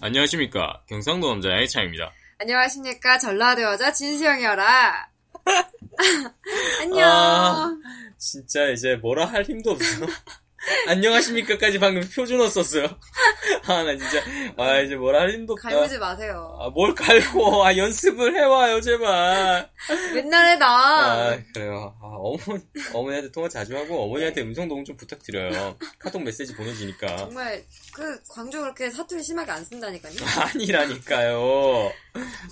[0.00, 0.82] 안녕하십니까.
[0.86, 2.12] 경상도 남자 양희창입니다.
[2.38, 5.08] 안녕하십니까 전라도 여자 진수영이어라.
[6.80, 7.08] 안녕.
[7.08, 7.76] 아.
[8.18, 10.06] 진짜 이제 뭐라 할 힘도 없어.
[10.86, 12.84] 안녕하십니까까지 방금 표준어 썼어요.
[13.66, 14.22] 아, 나 진짜,
[14.56, 15.68] 아, 이제 뭐라 할 힘도 없다.
[15.68, 16.56] 갈구지 마세요.
[16.60, 19.70] 아, 뭘 갈고, 아, 연습을 해와요, 제발.
[20.14, 20.66] 맨날 해다.
[20.66, 21.94] 아, 그래요.
[22.00, 25.76] 아, 어머니, 어머니한테 통화 자주 하고, 어머니한테 음성 녹음 좀 부탁드려요.
[25.98, 27.16] 카톡 메시지 보내주니까.
[27.16, 30.14] 정말 그 광주 그렇게 사투리 심하게 안 쓴다니까요.
[30.54, 31.92] 아니라니까요.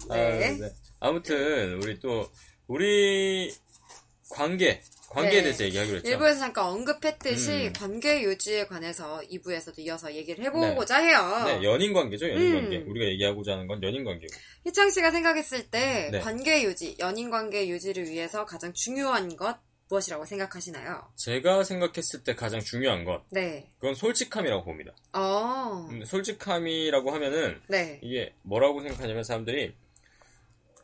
[0.09, 0.57] 아, 네.
[0.59, 0.73] 네.
[1.01, 2.31] 아무튼, 우리 또,
[2.69, 3.53] 우리
[4.31, 5.43] 관계, 관계에 네.
[5.43, 6.09] 대해서 얘기하기로 했죠.
[6.11, 7.73] 일부에서 잠깐 언급했듯이 음.
[7.75, 11.43] 관계 유지에 관해서 2부에서도 이어서 얘기를 해보고자 해요.
[11.47, 12.61] 네, 연인 관계죠, 연인 음.
[12.63, 12.79] 관계.
[12.79, 14.33] 우리가 얘기하고자 하는 건 연인 관계고.
[14.67, 16.21] 희창 씨가 생각했을 때 네.
[16.21, 21.03] 관계 유지, 연인 관계 유지를 위해서 가장 중요한 것 무엇이라고 생각하시나요?
[21.17, 23.69] 제가 생각했을 때 가장 중요한 것, 네.
[23.79, 24.95] 그건 솔직함이라고 봅니다.
[25.13, 25.87] 어.
[25.91, 28.01] 근데 솔직함이라고 하면은, 네.
[28.03, 29.75] 이게 뭐라고 생각하냐면 사람들이,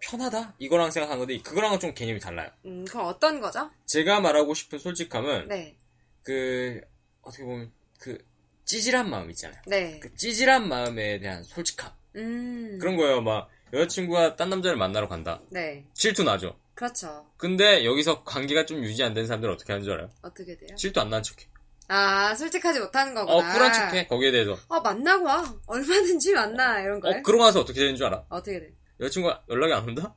[0.00, 0.54] 편하다?
[0.58, 2.50] 이거랑 생각하는 건데, 그거랑은 좀 개념이 달라요.
[2.64, 3.70] 음, 그럼 어떤 거죠?
[3.86, 5.76] 제가 말하고 싶은 솔직함은, 네.
[6.22, 6.80] 그,
[7.22, 8.18] 어떻게 보면, 그,
[8.64, 9.60] 찌질한 마음 있잖아요.
[9.66, 9.98] 네.
[10.00, 11.90] 그 찌질한 마음에 대한 솔직함.
[12.16, 12.78] 음.
[12.80, 13.22] 그런 거예요.
[13.22, 15.40] 막, 여자친구가 딴 남자를 만나러 간다.
[15.50, 15.84] 네.
[15.94, 16.58] 질투 나죠.
[16.74, 17.26] 그렇죠.
[17.36, 20.10] 근데 여기서 관계가 좀 유지 안된 사람들은 어떻게 하는 줄 알아요?
[20.22, 20.74] 어떻게 돼요?
[20.76, 21.48] 질투 안 나는 척해.
[21.88, 23.36] 아, 솔직하지 못하는 거구나.
[23.36, 24.06] 어, 쿨한 척해.
[24.06, 24.56] 거기에 대해서.
[24.68, 25.54] 어, 만나고 와.
[25.66, 26.80] 얼마든지 만나.
[26.80, 27.18] 이런 거예요?
[27.18, 28.24] 어, 그러고 나서 어떻게 되는 줄 알아?
[28.28, 28.72] 어떻게 돼?
[29.00, 30.14] 여자친구가 연락이 안 온다?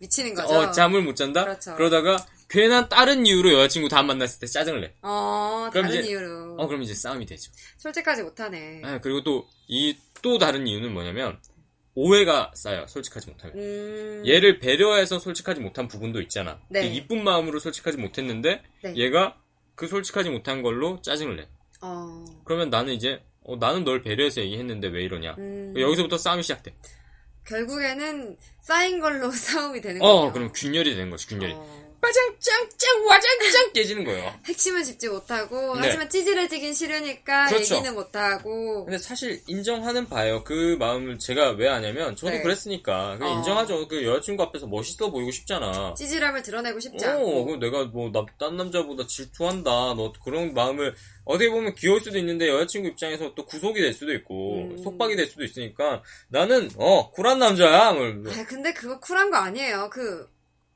[0.00, 0.54] 미치는 거죠.
[0.54, 1.44] 어, 잠을 못 잔다?
[1.44, 1.74] 그렇죠.
[1.76, 2.16] 그러다가
[2.48, 4.94] 괜한 다른 이유로 여자친구 다음 만났을 때 짜증을 내.
[5.02, 6.56] 어, 그럼 다른 이제- 이유로.
[6.58, 7.52] 어, 그럼 이제 싸움이 되죠.
[7.76, 8.82] 솔직하지 못하네.
[8.84, 11.38] 아, 그리고 또, 이, 또 다른 이유는 뭐냐면,
[11.94, 13.56] 오해가 쌓여, 솔직하지 못하면.
[13.58, 14.22] 음.
[14.26, 16.58] 얘를 배려해서 솔직하지 못한 부분도 있잖아.
[16.70, 16.82] 네.
[16.88, 18.96] 그 이쁜 마음으로 솔직하지 못했는데, 네.
[18.96, 19.36] 얘가
[19.74, 21.48] 그 솔직하지 못한 걸로 짜증을 내.
[21.82, 22.24] 어.
[22.44, 25.34] 그러면 나는 이제, 어, 나는 널 배려해서 얘기했는데 왜 이러냐.
[25.38, 25.74] 음.
[25.76, 26.74] 여기서부터 싸움이 시작돼.
[27.50, 30.32] 결국에는 쌓인 걸로 싸움이 되는 어, 거예요.
[30.32, 31.52] 그럼 균열이 되는 거지, 균열이.
[31.56, 31.89] 어.
[32.00, 34.34] 빠장짱짱 와장짱 깨지는 거예요.
[34.46, 35.82] 핵심은 짚지 못하고 네.
[35.82, 37.76] 하지만 찌질해지긴 싫으니까 그렇죠.
[37.76, 40.42] 얘기는 못하고 근데 사실 인정하는 바예요.
[40.44, 42.42] 그 마음을 제가 왜 하냐면 저도 네.
[42.42, 43.38] 그랬으니까 그냥 어.
[43.38, 43.88] 인정하죠.
[43.88, 45.94] 그 여자친구 앞에서 멋있어 보이고 싶잖아.
[45.94, 49.70] 찌질함을 드러내고 싶지 어, 않고 그럼 내가 뭐, 나, 딴 남자보다 질투한다.
[49.70, 54.62] 너 그런 마음을, 어떻게 보면 귀여울 수도 있는데, 여자친구 입장에서 또 구속이 될 수도 있고,
[54.62, 54.78] 음.
[54.82, 57.92] 속박이 될 수도 있으니까, 나는, 어, 쿨한 남자야.
[57.92, 60.28] 뭐, 아 근데 그거 쿨한 거 아니에요 그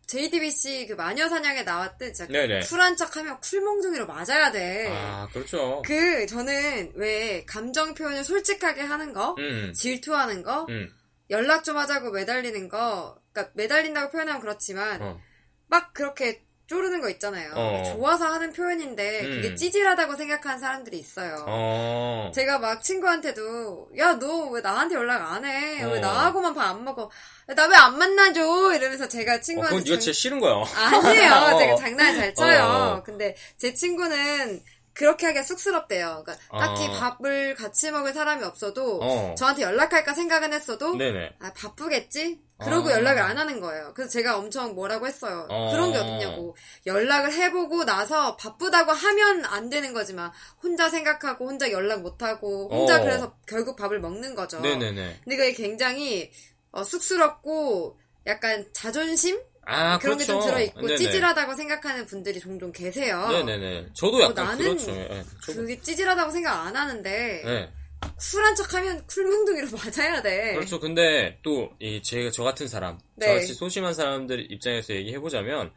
[0.06, 2.60] JTBC 그 마녀 사냥에 나왔듯 진짜 네네.
[2.60, 5.82] 쿨한 척하면 쿨몽둥이로 맞아야 돼 아, 그렇죠.
[5.84, 10.92] 그 저는 왜 감정 표현을 솔직하게 하는 거 음, 질투하는 거 음,
[11.30, 15.20] 연락 좀 하자고 매달리는 거 그러니까 매달린다고 표현하면 그렇지만 어.
[15.66, 17.82] 막 그렇게 쪼르는 거 있잖아요 어.
[17.94, 19.56] 좋아서 하는 표현인데 그게 음.
[19.56, 22.32] 찌질하다고 생각하는 사람들이 있어요 어.
[22.34, 25.84] 제가 막 친구한테도 야 너 왜 나한테 연락 안 해?
[25.84, 26.00] 왜 어.
[26.00, 27.10] 나하고만 밥 안 먹어?
[27.54, 28.74] 나 왜 안 만나줘?
[28.74, 30.64] 이러면서 제가 어, 친구한테 그건 네가 진짜 싫은 거야.
[30.74, 31.32] 아니에요.
[31.54, 31.58] 어.
[31.58, 32.62] 제가 장난 잘 쳐요.
[32.64, 33.02] 어.
[33.04, 34.62] 근데 제 친구는
[34.94, 36.22] 그렇게 하기가 쑥스럽대요.
[36.24, 36.92] 그러니까 딱히 어.
[36.92, 39.34] 밥을 같이 먹을 사람이 없어도 어.
[39.36, 41.34] 저한테 연락할까 생각은 했어도 네네.
[41.40, 42.40] 아 바쁘겠지?
[42.58, 42.92] 그러고 어.
[42.92, 43.92] 연락을 안 하는 거예요.
[43.94, 45.46] 그래서 제가 엄청 뭐라고 했어요.
[45.50, 45.72] 어.
[45.72, 46.56] 그런 게 어딨냐고.
[46.86, 50.30] 연락을 해보고 나서 바쁘다고 하면 안 되는 거지만
[50.62, 53.02] 혼자 생각하고 혼자 연락 못하고 혼자 어.
[53.02, 54.60] 그래서 결국 밥을 먹는 거죠.
[54.60, 55.20] 네네네.
[55.24, 56.30] 근데 그게 굉장히
[56.70, 59.40] 어, 쑥스럽고 약간 자존심?
[59.66, 60.50] 아, 그런 게좀 그렇죠.
[60.50, 60.96] 들어 있고 네네.
[60.96, 63.28] 찌질하다고 생각하는 분들이 종종 계세요.
[63.28, 63.88] 네네네.
[63.94, 64.90] 저도 약간 어, 나는 그렇죠.
[64.92, 65.60] 예, 저도.
[65.60, 67.70] 그게 찌질하다고 생각 안 하는데 네.
[68.16, 70.54] 쿨한 척하면 쿨몽둥이로 맞아야 돼.
[70.54, 70.78] 그렇죠.
[70.80, 73.26] 근데 또, 이, 제, 저 같은 사람, 네.
[73.26, 75.72] 저같이 소심한 사람들 입장에서 얘기해 보자면,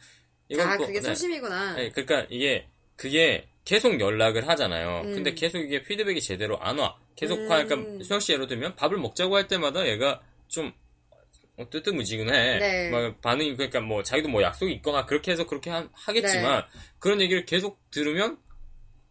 [0.49, 1.07] 이건 아 또, 그게 네.
[1.07, 1.75] 소심이구나.
[1.75, 5.01] 네, 그러니까 이게, 그게 계속 연락을 하잖아요.
[5.05, 5.15] 음.
[5.15, 6.95] 근데 계속 이게 피드백이 제대로 안 와.
[7.15, 7.51] 계속, 음.
[7.51, 10.73] 하 그러니까, 수영 씨 예를 들면 밥을 먹자고 할 때마다 얘가 좀,
[11.57, 12.59] 어, 뜨뜻무지근해.
[12.59, 12.89] 네.
[12.91, 16.63] 막 반응이, 그러니까 뭐, 자기도 뭐 약속이 있거나 그렇게 해서 그렇게 하, 하겠지만,
[16.99, 18.37] 그런 얘기를 계속 들으면,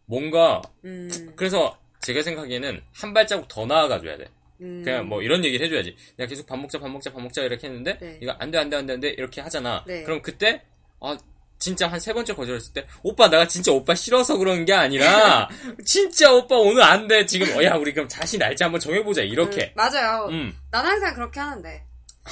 [0.05, 4.25] 뭔가, 음, 그래서 제가 생각에는 한 발자국 더 나아가줘야 돼.
[4.61, 4.81] 음.
[4.83, 5.95] 그냥 뭐 이런 얘기를 해줘야지.
[6.15, 8.17] 내가 계속 밥 먹자, 밥 먹자, 밥 먹자 이렇게 했는데, 네.
[8.21, 9.83] 이거 안 돼, 안 돼, 안 돼, 안 돼, 이렇게 하잖아.
[9.85, 10.03] 네.
[10.03, 10.61] 그럼 그때,
[11.01, 11.17] 아,
[11.59, 15.49] 진짜 한 세 번째 거절했을 때, 오빠, 내가 진짜 오빠 싫어서 그런 게 아니라,
[15.85, 17.25] 진짜 오빠 오늘 안 돼.
[17.25, 19.23] 지금, 어, 야, 우리 그럼 다시 날짜 한번 정해보자.
[19.23, 19.73] 음, 이렇게.
[19.75, 20.27] 맞아요.
[20.29, 20.55] 음.
[20.71, 21.83] 난 항상 그렇게 하는데.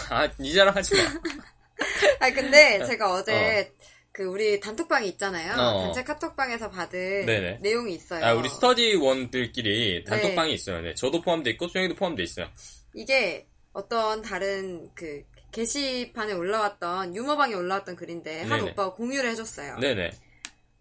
[0.09, 1.01] 아, 니 자랑 하지 마.
[2.19, 3.73] 아 근데 제가 어제
[4.11, 5.53] 그 우리 단톡방이 있잖아요.
[5.59, 5.83] 어.
[5.85, 7.57] 단체 카톡방에서 받은 네네.
[7.61, 8.23] 내용이 있어요.
[8.25, 10.53] 아, 우리 스터디원들끼리 단톡방이 네.
[10.55, 10.81] 있어요.
[10.81, 10.95] 네.
[10.95, 12.47] 저도 포함돼 있고, 수영이도 포함돼 있어요.
[12.93, 18.71] 이게 어떤 다른 그 게시판에 올라왔던 유머방에 올라왔던 글인데 한 네네.
[18.71, 19.79] 오빠가 공유를 해줬어요.
[19.79, 20.11] 네네.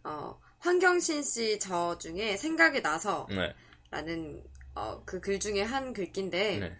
[0.04, 3.52] 어, 황경신 씨 저 중에 생각이 나서라는
[3.92, 4.42] 네.
[4.76, 6.72] 어, 그 글 중에 한 글귀인데 네.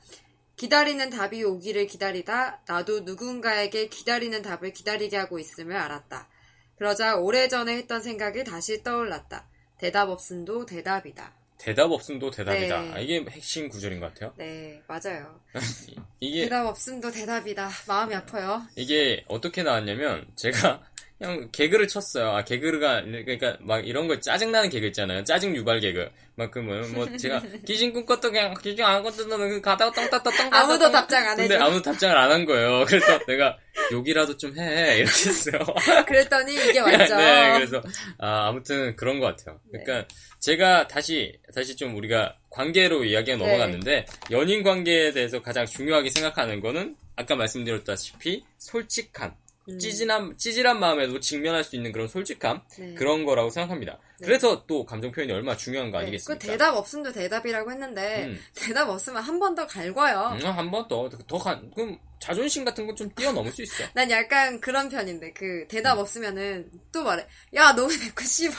[0.57, 6.29] 기다리는 답이 오기를 기다리다 나도 누군가에게 기다리는 답을 기다리게 하고 있음을 알았다.
[6.77, 9.49] 그러자 오래전에 했던 생각이 다시 떠올랐다.
[9.79, 11.35] 대답 없음도 대답이다.
[11.59, 12.81] 대답 없음도 대답이다.
[12.83, 12.93] 네.
[12.93, 14.35] 아, 이게 핵심 구절인 것 같아요.
[14.37, 15.41] 네, 맞아요.
[16.21, 17.71] 이게, 대답 없음도 대답이다.
[17.87, 18.63] 마음이 아파요.
[18.77, 20.83] 이게 어떻게 나왔냐면 제가
[21.25, 22.31] 그냥 개그를 쳤어요.
[22.31, 25.25] 아 개그가 그러니까 막 이런 거 짜증 나는 개그 있잖아요.
[25.25, 26.09] 짜증 유발 개그.
[26.37, 30.61] 막 그러면 뭐 제가 기신 꿈꿨도 그냥 기신 안 꿨던 가다가 똥 땄다 똥 땄다.
[30.61, 31.65] 아무도 똥 답장 안 근데 해줘.
[31.65, 32.85] 아무도 답장을 안 한 거예요.
[32.89, 33.57] 그래서 내가
[33.93, 35.59] 욕이라도 좀 해 이렇게 했어요.
[36.07, 37.17] 그랬더니 이게 왔죠.
[37.17, 37.83] 네, 그래서
[38.19, 39.61] 아, 아무튼 그런 것 같아요.
[39.71, 40.07] 그러니까
[40.41, 43.45] 제가 다시 다시 좀 우리가 관계로 이야기가 네.
[43.45, 49.35] 넘어갔는데 연인 관계에 대해서 가장 중요하게 생각하는 거는 아까 말씀드렸다시피 솔직함.
[49.69, 49.79] 음.
[49.79, 52.95] 찌질한 찌질한 마음에도 직면할 수 있는 그런 솔직함 네.
[52.95, 53.99] 그런 거라고 생각합니다.
[54.21, 54.27] 네.
[54.27, 56.47] 그래서 또 감정 표현이 얼마나 중요한 거 네, 그 아니겠습니까?
[56.47, 58.41] 대답 없음도 대답이라고 했는데 음.
[58.55, 60.37] 대답 없으면 한 번 더 갈궈요.
[60.43, 63.85] 한번 더, 더, 간, 그럼 자존심 같은 건 좀 뛰어넘을 수 있어.
[63.95, 65.69] 난 약간 그런 편인데 그 음.
[65.69, 67.27] 대답 없으면은 또 말해.
[67.55, 68.53] 야, 너왜내거 씹어?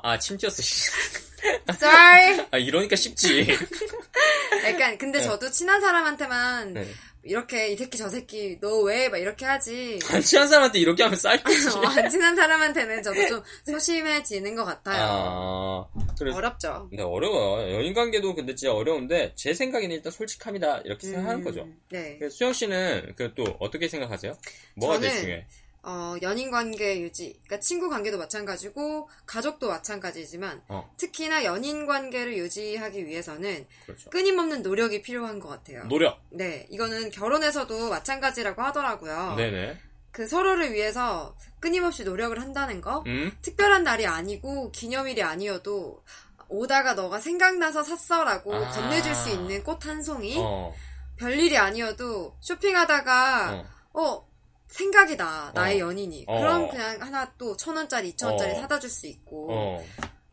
[0.00, 0.62] 아, 침튀었어.
[1.70, 2.46] Sorry.
[2.52, 3.46] 아, 이러니까 쉽지.
[4.64, 5.24] 약간 근데 네.
[5.24, 6.88] 저도 친한 사람한테만 네.
[7.28, 9.98] 이렇게 이 새끼 저 새끼 너 왜 막 이렇게 하지.
[10.10, 11.68] 안 친한 사람한테 이렇게 하면 사이코지.
[11.78, 14.98] 어, 안 친한 사람한테는 저도 좀 소심해지는 것 같아요.
[15.02, 15.86] 아,
[16.18, 16.86] 그래서 어렵죠.
[16.90, 17.74] 근데 어려워요.
[17.74, 21.68] 연인 관계도 근데 진짜 어려운데 제 생각에는 일단 솔직함이다 이렇게 생각하는 음, 거죠.
[21.90, 22.16] 네.
[22.18, 24.32] 그래서 수영 씨는 그 또 어떻게 생각하세요?
[24.74, 25.46] 뭐가 제일 저는 중요해?
[25.82, 30.92] 어, 연인 관계 유지, 그러니까 친구 관계도 마찬가지고 가족도 마찬가지지만 어.
[30.96, 34.10] 특히나 연인 관계를 유지하기 위해서는 그렇죠.
[34.10, 35.84] 끊임없는 노력이 필요한 것 같아요.
[35.84, 36.20] 노력.
[36.30, 39.34] 네, 이거는 결혼에서도 마찬가지라고 하더라고요.
[39.36, 39.78] 네네.
[40.10, 43.04] 그 서로를 위해서 끊임없이 노력을 한다는 거.
[43.06, 43.30] 음.
[43.42, 46.02] 특별한 날이 아니고 기념일이 아니어도
[46.48, 48.70] 오다가 너가 생각나서 샀어라고 아.
[48.70, 50.36] 건네줄 수 있는 꽃 한 송이.
[50.38, 50.74] 어.
[51.16, 53.66] 별일이 아니어도 쇼핑하다가 어.
[54.00, 54.27] 어
[54.68, 55.88] 생각이 나 나의 어.
[55.88, 56.38] 연인이 어.
[56.38, 58.60] 그럼 그냥 하나 또 천 원짜리 이천 원짜리 어.
[58.60, 59.84] 사다 줄 수 있고 어.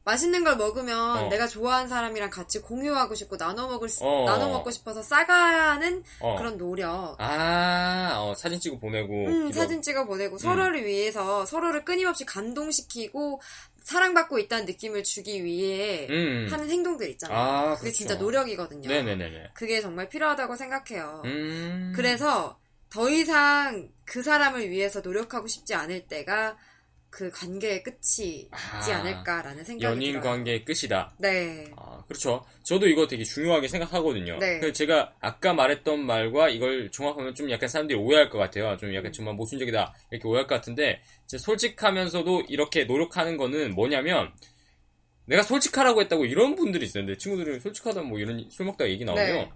[0.04, 1.30] 맛있는 걸 먹으면 어.
[1.30, 4.26] 내가 좋아하는 사람이랑 같이 공유하고 싶고 나눠 먹을 수, 어.
[4.26, 6.36] 나눠 먹고 싶어서 싸가는 어.
[6.38, 9.14] 그런 노력 아, 어, 사진 찍어 보내고.
[9.26, 13.42] 음, 사진 찍어 보내고 서로를 위해서 서로를 끊임없이 감동시키고
[13.84, 16.50] 사랑받고 있다는 느낌을 주기 위해 음.
[16.52, 17.38] 하는 행동들 있잖아요.
[17.40, 17.98] 아, 그게 그렇죠.
[17.98, 18.88] 진짜 노력이거든요.
[18.88, 19.52] 네네네네.
[19.56, 21.24] 그게 정말 필요하다고 생각해요.
[21.26, 21.94] 음.
[21.96, 22.60] 그래서
[22.96, 26.58] 더 이상 그 사람을 위해서 노력하고 싶지 않을 때가
[27.10, 30.24] 그 관계의 끝이지 아, 않을까라는 생각이 연인 들어요.
[30.24, 31.14] 관계의 끝이다.
[31.18, 31.74] 네.
[31.76, 32.46] 아, 그렇죠.
[32.64, 34.38] 저도 이거 되게 중요하게 생각하거든요.
[34.38, 34.60] 네.
[34.60, 38.78] 그래서 제가 아까 말했던 말과 이걸 종합하면 좀 약간 사람들이 오해할 것 같아요.
[38.78, 39.94] 좀 약간 정말 모순적이다.
[40.12, 44.32] 이렇게 오해할 것 같은데, 솔직하면서도 이렇게 노력하는 거는 뭐냐면,
[45.26, 47.06] 내가 솔직하라고 했다고 이런 분들이 있어요.
[47.06, 49.52] 내 친구들이 솔직하다 뭐 이런 술 먹다가 얘기 나오면, 네.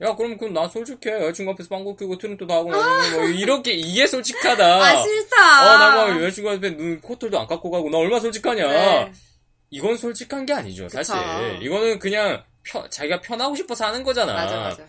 [0.00, 1.12] 야, 그럼 그럼 나 솔직해.
[1.12, 4.64] 여자친구 앞에서 빵꾸 끼고 트림도 하고, 나중에 뭐 이렇게, 이게 솔직하다.
[4.84, 5.62] 아, 싫다.
[5.74, 8.68] 어, 나막 여자친구 앞에 눈, 코털도 안 깎고 가고, 나 얼마나 솔직하냐.
[8.68, 9.12] 네.
[9.70, 11.14] 이건 솔직한 게 아니죠, 사실.
[11.14, 11.58] 그쵸.
[11.62, 14.34] 이거는 그냥 편- 자기가 편하고 싶어서 하는 거잖아.
[14.34, 14.84] 맞아, 맞아.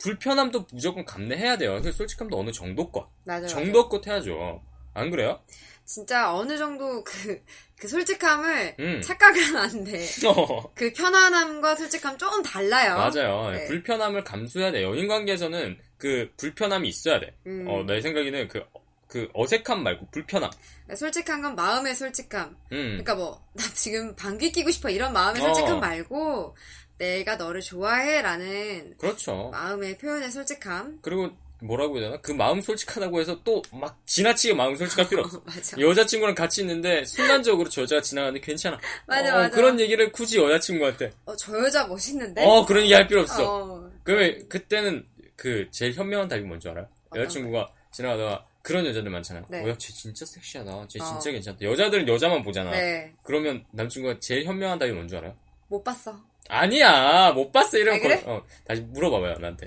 [0.00, 1.78] 불편함도 무조건 감내해야 돼요.
[1.80, 3.08] 그래서 솔직함도 어느 정도껏.
[3.24, 3.46] 맞아.
[3.46, 4.62] 정도껏 해야죠.
[4.94, 5.40] 안 그래요?
[5.84, 7.40] 진짜 어느 정도 그,
[7.84, 9.02] 그 솔직함을 음.
[9.02, 10.06] 착각하면 안 돼.
[10.26, 12.96] 어, 그 편안함과 솔직함 조금 달라요.
[12.96, 13.50] 맞아요.
[13.50, 13.66] 네.
[13.66, 14.82] 불편함을 감수해야 돼.
[14.82, 17.36] 연인 관계에서는 그 불편함이 있어야 돼.
[17.46, 17.66] 음.
[17.68, 18.64] 어, 내 생각에는 그,
[19.06, 20.50] 그 어색함 말고 불편함.
[20.96, 22.56] 솔직한 건 마음의 솔직함.
[22.72, 22.88] 음.
[23.04, 25.52] 그러니까 뭐, 나 지금 방귀 끼고 싶어 이런 마음의 어.
[25.52, 26.56] 솔직함 말고,
[26.96, 29.50] 내가 너를 좋아해라는 그렇죠.
[29.50, 31.00] 마음의 표현의 솔직함.
[31.02, 31.36] 그리고
[31.66, 32.20] 뭐라고 해야 되나?
[32.20, 35.40] 그 마음 솔직하다고 해서 또 막 지나치게 마음 솔직할 필요 없어.
[35.46, 35.78] 맞아.
[35.78, 38.78] 여자친구랑 같이 있는데 순간적으로 저 여자가 지나가는데 괜찮아.
[39.06, 39.50] 맞아, 어, 맞아.
[39.56, 41.12] 그런 얘기를 굳이 여자친구한테.
[41.24, 42.44] 어, 저 여자 멋있는데?
[42.44, 43.38] 어, 그런 얘기 할 필요 없어.
[43.38, 43.44] 네?
[43.48, 43.90] 어.
[44.04, 46.86] 그러면 그때는 그 제일 현명한 답이 뭔지 알아요?
[47.16, 49.44] 여자친구가 지나가다가 그런 여자들 많잖아요.
[49.48, 49.64] 네.
[49.64, 50.86] 어, 야, 쟤 진짜 섹시하다.
[50.88, 51.04] 쟤 어.
[51.04, 51.64] 진짜 괜찮다.
[51.64, 52.70] 여자들은 여자만 보잖아.
[52.70, 53.12] 네.
[53.22, 55.34] 그러면 남친구가 제일 현명한 답이 뭔지 알아요?
[55.68, 56.18] 못 봤어.
[56.48, 57.78] 아니야, 못 봤어.
[57.78, 58.22] 이러면 아, 그래?
[58.22, 59.66] 거- 어, 다시 물어봐봐요, 나한테.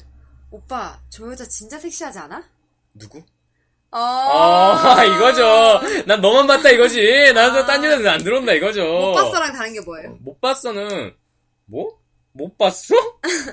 [0.52, 2.44] 오빠, 저 여자 진짜 섹시하지 않아?
[2.94, 3.20] 누구?
[3.92, 3.98] 어.
[4.00, 5.82] 아, 이거죠.
[6.06, 7.32] 난 너만 봤다 이거지.
[7.34, 7.66] 나도 아.
[7.66, 8.84] 딴 여자는 안 들어온다 이거죠.
[8.86, 10.10] 못 봤어랑 다른 게 뭐예요?
[10.10, 11.14] 어, 못 봤어는
[11.66, 11.98] 뭐?
[12.34, 12.94] 못 봤어?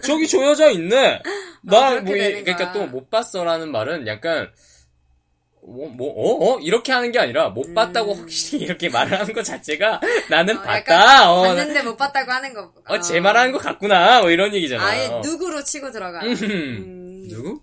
[0.05, 1.23] 저기 저 여자 있네.
[1.63, 2.73] 나 아, 그렇게 뭐 이- 되는 그러니까.
[2.73, 4.53] 또 못 봤어라는 말은 약간
[5.67, 6.61] 뭐, 뭐, 어, 어?
[6.61, 8.21] 이렇게 하는 게 아니라, 못 봤다고 음.
[8.21, 10.01] 확실히 이렇게 말을 하는 것 자체가,
[10.31, 11.33] 나는 어, 봤다.
[11.33, 12.73] 어, 나- 봤는데 못 봤다고 하는 거.
[12.87, 14.21] 어, 제 말하는 것 같구나.
[14.21, 14.85] 뭐 이런 얘기잖아.
[14.85, 15.21] 아예 어.
[15.25, 16.21] 누구로 치고 들어가.
[16.21, 16.35] 음.
[16.43, 17.29] 음.
[17.29, 17.63] 누구?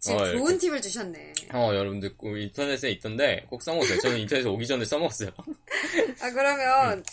[0.00, 0.58] 지금 어, 좋은.
[0.58, 1.32] 팁을 주셨네.
[1.52, 4.00] 어, 여러분들, 꼭 인터넷에 있던데, 꼭 써먹었어요.
[4.00, 5.30] 저는 인터넷에 오기 전에 써먹었어요.
[6.20, 7.04] 아, 그러면,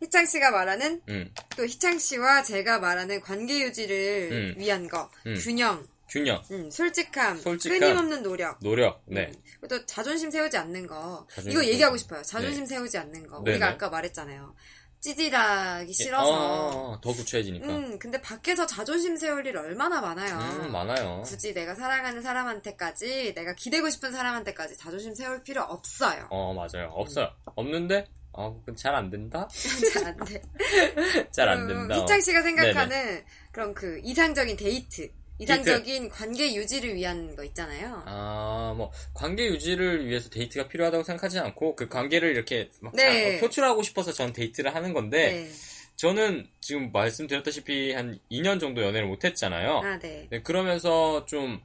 [0.00, 4.54] 희창 씨가 말하는, 음, 또 희창 씨와 제가 말하는 관계 유지를 음.
[4.56, 5.10] 위한 거.
[5.26, 5.34] 음.
[5.34, 7.78] 균형, 균형, 음, 솔직함, 솔직함.
[7.80, 8.58] 끊임없는 노력.
[8.60, 9.30] 노력, 네.
[9.62, 9.68] 음.
[9.68, 11.26] 또 자존심 세우지 않는 거.
[11.30, 12.22] 자존심 이거 얘기하고 싶어요.
[12.22, 13.38] 자존심 세우지 않는 거.
[13.40, 13.64] 우리가 네네.
[13.74, 14.54] 아까 말했잖아요.
[15.00, 16.28] 찌질하기 싫어서.
[16.28, 17.66] 어, 어, 더 구차해지니까.
[17.68, 20.36] 음, 근데 밖에서 자존심 세울 일 얼마나 많아요.
[20.60, 21.22] 음, 많아요.
[21.24, 26.26] 굳이 내가 사랑하는 사람한테까지, 내가 기대고 싶은 사람한테까지 자존심 세울 필요 없어요.
[26.30, 26.88] 어, 맞아요.
[26.90, 27.30] 없어요.
[27.54, 29.48] 없는데, 어, 잘안 된다?
[29.94, 30.42] 잘 안 돼.
[31.30, 32.02] 잘안 그럼 된다.
[32.02, 38.02] 희창 씨가 생각하는 그런 그 이상적인 데이트, 이상적인 관계 유지를 위한 거 있잖아요.
[38.06, 43.34] 아, 뭐, 관계 유지를 위해서 데이트가 필요하다고 생각하지 않고, 그 관계를 이렇게 막 네.
[43.36, 45.50] 자- 표출하고 싶어서 전 데이트를 하는 건데, 네.
[45.96, 49.80] 저는 지금 말씀드렸다시피 한 2년 정도 연애를 못 했잖아요.
[49.84, 50.26] 아, 네.
[50.30, 51.60] 네, 그러면서 좀,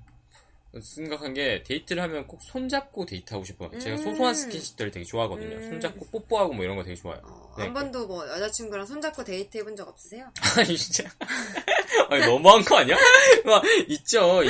[0.82, 3.78] 생각한 게 데이트를 하면 꼭 손잡고 데이트하고 싶어요.
[3.78, 4.04] 제가 음.
[4.04, 5.56] 소소한 스킨십들을 되게 좋아하거든요.
[5.58, 5.70] 음.
[5.70, 7.20] 손잡고 뽀뽀하고 뭐 이런 거 되게 좋아요.
[7.24, 7.64] 어, 네.
[7.66, 10.26] 한 번도 뭐 여자친구랑 손잡고 데이트 해본 적 없으세요?
[10.58, 11.04] 아니 진짜
[12.10, 12.98] 아니 너무한 거 아니야?
[13.46, 14.42] 막 있죠.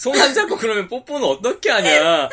[0.00, 2.28] 손안 잡고 그러면 뽀뽀는 어떻게 하냐?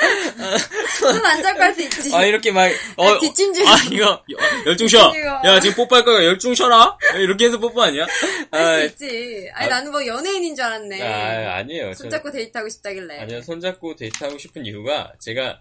[1.00, 2.14] 손 안 잡고 할 수 있지.
[2.16, 3.68] 아 이렇게 막 어, 뒷짐질.
[3.68, 4.24] 아 이거
[4.66, 5.12] 열중 쉬어.
[5.16, 5.42] 이거.
[5.46, 6.98] 야 지금 뽀뽀할 거야 열중 쉬어라.
[7.16, 8.06] 이렇게 해서 뽀뽀 아니야?
[8.52, 9.50] 할 수 있지.
[9.54, 9.70] 아니 아.
[9.76, 11.02] 나는 뭐 연예인인 줄 알았네.
[11.02, 11.94] 아 아니에요.
[11.94, 13.20] 저- 손잡고 데이트하고 싶다길래.
[13.20, 15.60] 아니요, 손잡고 데이트하고 싶은 이유가 제가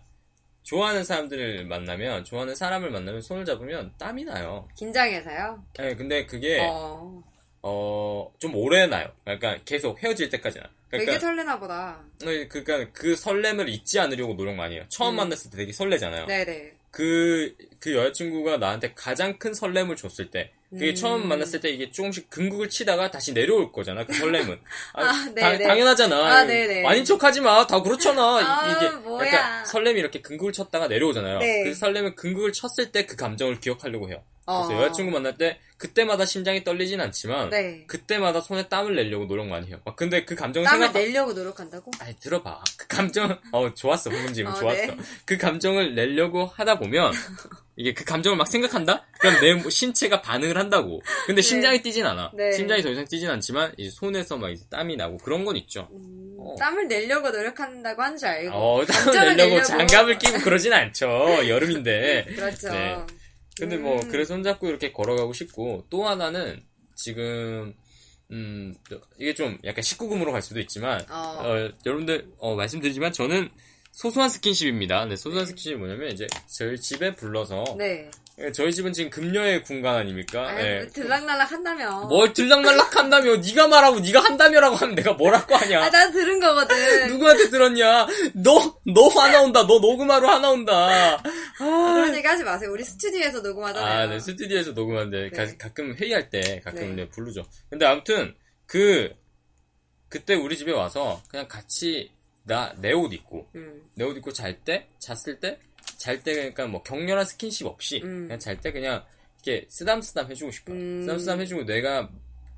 [0.69, 4.69] 좋아하는 사람들을 만나면, 좋아하는 사람을 만나면 손을 잡으면 땀이 나요.
[4.77, 5.65] 긴장해서요.
[5.79, 7.23] 네, 근데 그게, 어.
[7.63, 9.11] 어, 좀 오래 나요.
[9.25, 10.69] 그러니까 계속 헤어질 때까지 나.
[10.91, 12.05] 되게 그러니까, 설레나 보다.
[12.21, 14.85] 네, 그러니까 그 설렘을 잊지 않으려고 노력 많이 해요.
[14.89, 15.17] 처음 음.
[15.17, 16.27] 만났을 때 되게 설레잖아요.
[16.27, 16.75] 네네.
[16.91, 20.95] 그, 그 여자친구가 나한테 가장 큰 설렘을 줬을 때, 그게 음.
[20.95, 24.59] 처음 만났을 때 이게 조금씩 궁극을 치다가 다시 내려올 거잖아, 그 설렘은.
[24.95, 25.59] 아, 네네.
[25.59, 26.17] 당, 당연하잖아.
[26.17, 26.87] 아, 네네.
[26.87, 27.67] 아닌 척 하지 마.
[27.67, 28.23] 다 그렇잖아.
[28.39, 29.27] 아, 이게 뭐야.
[29.27, 31.39] 약간 설렘이 이렇게 궁극을 쳤다가 내려오잖아요.
[31.39, 31.65] 네.
[31.65, 34.23] 그 설렘은 궁극을 쳤을 때 그 감정을 기억하려고 해요.
[34.45, 34.83] 그래서 어.
[34.83, 37.85] 여자친구 만날 때 그때마다 심장이 떨리진 않지만 네.
[37.87, 39.81] 그때마다 손에 땀을 내려고 노력 많이 해요.
[39.85, 41.91] 막 근데 그 감정을 땀을 생각 내려고 노력한다고?
[42.01, 42.63] 아니 들어봐.
[42.77, 44.11] 그 감정 어 좋았어.
[44.11, 44.87] 홍금지은 어, 좋았어.
[44.87, 44.97] 네.
[45.25, 47.13] 그 감정을 내려고 하다 보면
[47.81, 49.07] 이게 그 감정을 막 생각한다?
[49.21, 51.01] 그럼 내뭐 신체가 반응을 한다고.
[51.27, 52.33] 근데 심장이 뛰진 않아.
[52.35, 52.51] 네.
[52.53, 55.89] 심장이 더 이상 뛰진 않지만 이제 손에서 막 이제 땀이 나고 그런 건 있죠.
[55.93, 56.57] 음, 어.
[56.59, 58.51] 땀을 내려고 노력한다고 한 줄 알고.
[58.57, 59.63] 어, 땀을 내려고 내려고.
[59.63, 61.07] 장갑을 끼고 그러진 않죠.
[61.49, 62.25] 여름인데.
[62.35, 62.69] 그렇죠.
[62.71, 62.97] 네.
[63.61, 64.09] 근데 뭐, 음.
[64.11, 66.61] 그래서 손잡고 이렇게 걸어가고 싶고, 또 하나는,
[66.97, 67.75] 지금,
[68.33, 68.75] 음,
[69.19, 71.43] 이게 좀 약간 19금으로 갈 수도 있지만, 어.
[71.45, 73.49] 어, 여러분들, 어, 말씀드리지만, 저는
[73.93, 75.07] 소소한 스킨십입니다.
[75.07, 78.11] 네, 소소한 스킨십이 뭐냐면, 이제, 저희 집에 불러서, 네.
[78.55, 80.49] 저희 집은 지금 금녀의 공간 아닙니까?
[80.49, 80.87] 아니, 예.
[80.93, 82.07] 들락날락 한다며.
[82.07, 85.83] 뭘 들락날락 한다며, 네가 말하고, 네가 한다며라고 하면 내가 뭐라고 하냐.
[85.83, 86.77] 아, 난 들은 거거든.
[87.09, 88.07] 누구한테 들었냐?
[88.35, 89.67] 너, 너 하나 온다.
[89.67, 91.21] 너 녹음하러 하나 온다.
[91.59, 92.71] 그런 얘기 하지 마세요.
[92.73, 94.03] 우리 스튜디오에서 녹음하잖아요.
[94.03, 95.57] 아, 네, 스튜디오에서 녹음하는데, 네.
[95.57, 97.03] 가, 끔 회의할 때 가끔 네.
[97.03, 97.45] 네, 부르죠.
[97.69, 99.13] 근데 아무튼, 그,
[100.09, 102.11] 그때 우리 집에 와서 그냥 같이
[102.49, 103.83] 나, 내 옷 입고, 음.
[103.95, 105.59] 내옷 입고 잘 때, 잤을 때,
[105.99, 108.25] 잘 때 그러니까 뭐 격렬한 스킨십 없이, 음.
[108.25, 109.05] 그냥 잘 때 그냥
[109.45, 110.77] 이렇게 쓰담쓰담 해주고 싶어요.
[110.77, 111.03] 음.
[111.03, 112.11] 쓰담쓰담 해주고 내가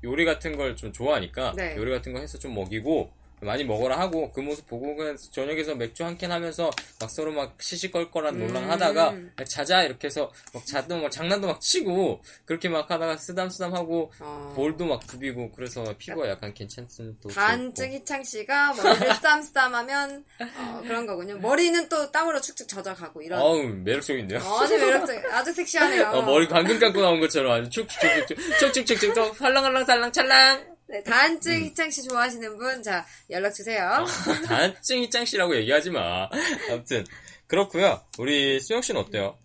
[0.03, 1.75] 요리 같은 걸 좀 좋아하니까, 네.
[1.77, 6.03] 요리 같은 거 해서 좀 먹이고, 많이 먹어라 하고 그 모습 보고 그냥 저녁에서 맥주
[6.05, 8.69] 한 캔 하면서 막 서로 막 시시껄껄한 놀랑 음.
[8.69, 9.15] 하다가
[9.47, 14.53] 자자 이렇게 해서 막 자도 막 장난도 막 치고 그렇게 막 하다가 쓰담쓰담 하고 어.
[14.55, 16.87] 볼도 막 부비고 그래서 피부가 약간 괜찮은
[17.23, 20.23] 또 반증 희창 씨가 머리를 쓰담쓰담하면
[20.57, 21.37] 어, 그런 거군요.
[21.39, 23.39] 머리는 또 땀으로 축축 젖어가고 이런.
[23.41, 24.39] 어우 매력적인데요.
[24.39, 26.07] 아주 매력적, 아주 섹시하네요.
[26.09, 31.63] 어, 머리 방금 감고 나온 것처럼 아주 축축축축 축축축축 활랑활랑 살랑 찰랑 네, 단증 음.
[31.63, 34.05] 희창 씨 좋아하시는 분, 자, 연락 주세요.
[34.45, 36.29] 단증이 짱씨라고 얘기하지 마.
[36.69, 37.05] 아무튼
[37.47, 38.03] 그렇고요.
[38.17, 39.37] 우리 수영 씨는 어때요?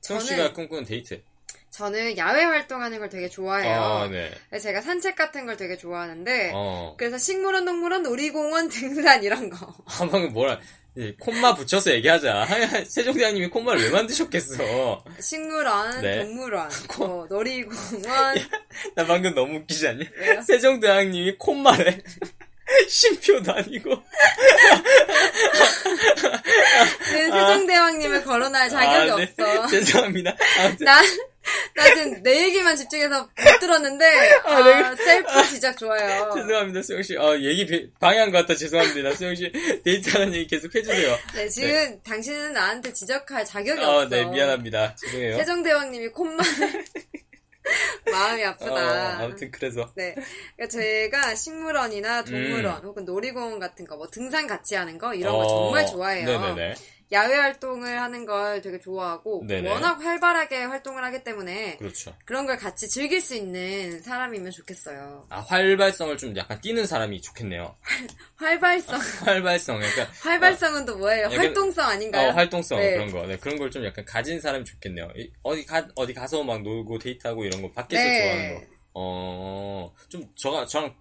[0.00, 1.20] 수영 저는- 씨가 꿈꾸는 데이트.
[1.70, 3.74] 저는 야외 활동하는 걸 되게 좋아해요.
[3.80, 4.30] 아, 네.
[4.60, 6.94] 제가 산책 같은 걸 되게 좋아하는데, 어.
[6.96, 9.66] 그래서 식물원, 동물원, 놀이공원, 등산 이런 거.
[9.86, 10.60] 아, 방금 뭐라,
[10.96, 12.46] 이 콤마 붙여서 얘기하자.
[12.86, 15.04] 세종대왕님이 콤마를 왜 만드셨겠어.
[15.20, 16.20] 식물원, 네.
[16.20, 18.36] 동물원, 뭐 놀이공원.
[18.94, 20.04] 나 방금 너무 웃기지 않냐?
[20.16, 20.42] 왜요?
[20.42, 22.00] 세종대왕님이 콤마래.
[22.88, 24.02] 쉼표도 아니고.
[26.98, 29.22] 그 세종대왕님을 거론할 자격이 아, 네.
[29.22, 29.66] 없어.
[29.66, 30.34] 죄송합니다.
[30.60, 31.02] 아무튼, 나,
[31.76, 34.04] 나 지금 내 얘기만 집중해서 못 들었는데,
[34.44, 36.30] 아, 내가- 셀프 지적 좋아요.
[36.34, 37.16] 죄송합니다, 수영씨.
[37.16, 38.54] 어, 얘기 배- 방해한 것 같아.
[38.54, 39.14] 죄송합니다.
[39.14, 39.52] 수영 씨.
[39.84, 41.18] 데이트하는 얘기 계속 해주세요.
[41.34, 44.08] 네, 지금 당신은 나한테 지적할 자격이 어, 없어.
[44.08, 44.94] 네, 미안합니다.
[44.96, 45.36] 죄송해요.
[45.38, 46.44] 세종대왕님이 콧만을
[48.10, 48.72] 마음이 아프다.
[48.74, 49.90] 어, 아무튼 그래서.
[49.96, 50.14] 네.
[50.56, 52.88] 그러니까 제가 식물원이나 동물원 음.
[52.88, 56.26] 혹은 놀이공원 같은 거, 뭐 등산 같이 하는 거 이런 거 어, 정말 좋아해요.
[56.26, 56.74] 네네네.
[57.12, 59.70] 야외 활동을 하는 걸 되게 좋아하고 네네.
[59.70, 62.16] 워낙 활발하게 활동을 하기 때문에 그렇죠.
[62.24, 65.26] 그런 걸 같이 즐길 수 있는 사람이면 좋겠어요.
[65.28, 67.74] 아, 활발성을 좀 약간 띄는 사람이 좋겠네요.
[68.36, 68.98] 활발성.
[69.24, 69.78] 활발성.
[69.78, 70.04] 그러니까.
[70.22, 71.24] 활발성은 또 뭐예요?
[71.24, 72.28] 약간- 활동성 아닌가요?
[72.28, 72.92] 어, 활동성 네.
[72.94, 73.26] 그런 거.
[73.26, 75.08] 네, 그런 걸 좀 약간 가진 사람이 좋겠네요.
[75.16, 78.20] 이- 어디 가 어디 가서 막 놀고 데이트하고 이런 거 밖에서 네.
[78.22, 78.74] 좋아하는 거.
[78.94, 80.94] 어, 좀 저가 저랑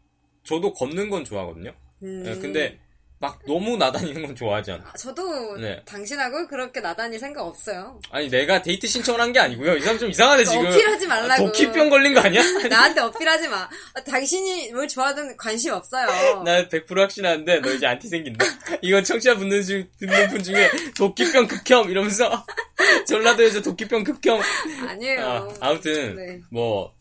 [0.44, 1.74] 저도 걷는 건 좋아하거든요.
[2.04, 2.24] 음.
[2.24, 2.78] 네, 근데
[3.24, 4.84] 막 너무 나다니는 건 좋아하지 않아.
[4.86, 5.82] 아, 저도 네.
[5.86, 7.98] 당신하고 그렇게 나다닐 생각 없어요.
[8.12, 9.78] 아니 내가 데이트 신청을 한 게 아니고요.
[9.78, 10.66] 이 사람 좀 이상하네 지금.
[10.68, 11.46] 어필하지 말라고.
[11.46, 12.42] 도끼병 걸린 거 아니야?
[12.70, 13.70] 나한테 어필하지 마.
[13.94, 16.06] 아, 당신이 뭘 좋아하든 관심 없어요.
[16.44, 18.46] 나 100% 확신하는데 너 이제 안티 생긴다.
[18.82, 22.46] 이거 청취자 분들 중 듣는 분 중에 도끼병 극혐 이러면서
[23.08, 24.42] 전라도에서 도끼병 극혐.
[24.90, 25.26] 아니에요.
[25.62, 26.42] 아, 아무튼 네.
[26.52, 26.94] 뭐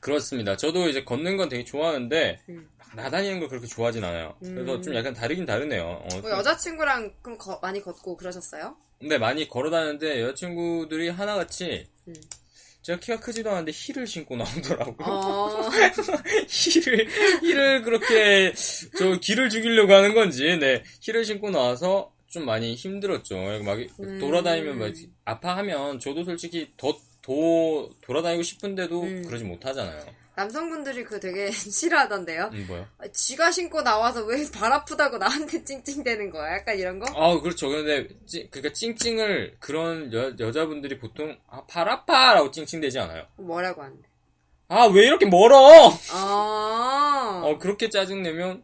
[0.00, 0.56] 그렇습니다.
[0.56, 2.68] 저도 이제 걷는 건 되게 좋아하는데 음.
[2.94, 4.34] 막 나다니는 걸 그렇게 좋아하진 않아요.
[4.40, 4.82] 그래서 음.
[4.82, 5.82] 좀 약간 다르긴 다르네요.
[5.84, 8.76] 어, 뭐 여자친구랑 그럼 거- 많이 걷고 그러셨어요?
[8.98, 12.14] 근데 많이 걸어다녔는데 여자친구들이 하나같이 음.
[12.82, 15.06] 제가 키가 크지도 않은데 힐을 신고 나오더라고요.
[15.06, 15.68] 어,
[16.48, 17.08] 힐을
[17.42, 18.54] 힐을 그렇게
[18.98, 23.36] 저 기를 죽이려고 하는 건지 네 힐을 신고 나와서 좀 많이 힘들었죠.
[23.64, 24.18] 막 음.
[24.20, 24.92] 돌아다니면 막
[25.24, 29.22] 아파하면 저도 솔직히 더 도, 돌아다니고 싶은데도 음.
[29.26, 30.06] 그러지 못하잖아요.
[30.38, 32.50] 남성분들이 그거 되게 싫어하던데요.
[32.52, 32.86] 음, 뭐요?
[32.98, 36.54] 아, 지가 신고 나와서 왜 발 아프다고 나한테 찡찡대는 거야?
[36.54, 37.06] 약간 이런 거?
[37.14, 37.68] 아, 그렇죠.
[37.68, 42.34] 근데, 찡, 그니까 찡찡을 그런 여, 여자분들이 보통, 아, 발 아파!
[42.34, 43.26] 라고 찡찡대지 않아요.
[43.36, 44.08] 뭐라고 하는데?
[44.68, 45.90] 아, 왜 이렇게 멀어!
[46.12, 48.62] 아, 어, 그렇게 짜증 내면,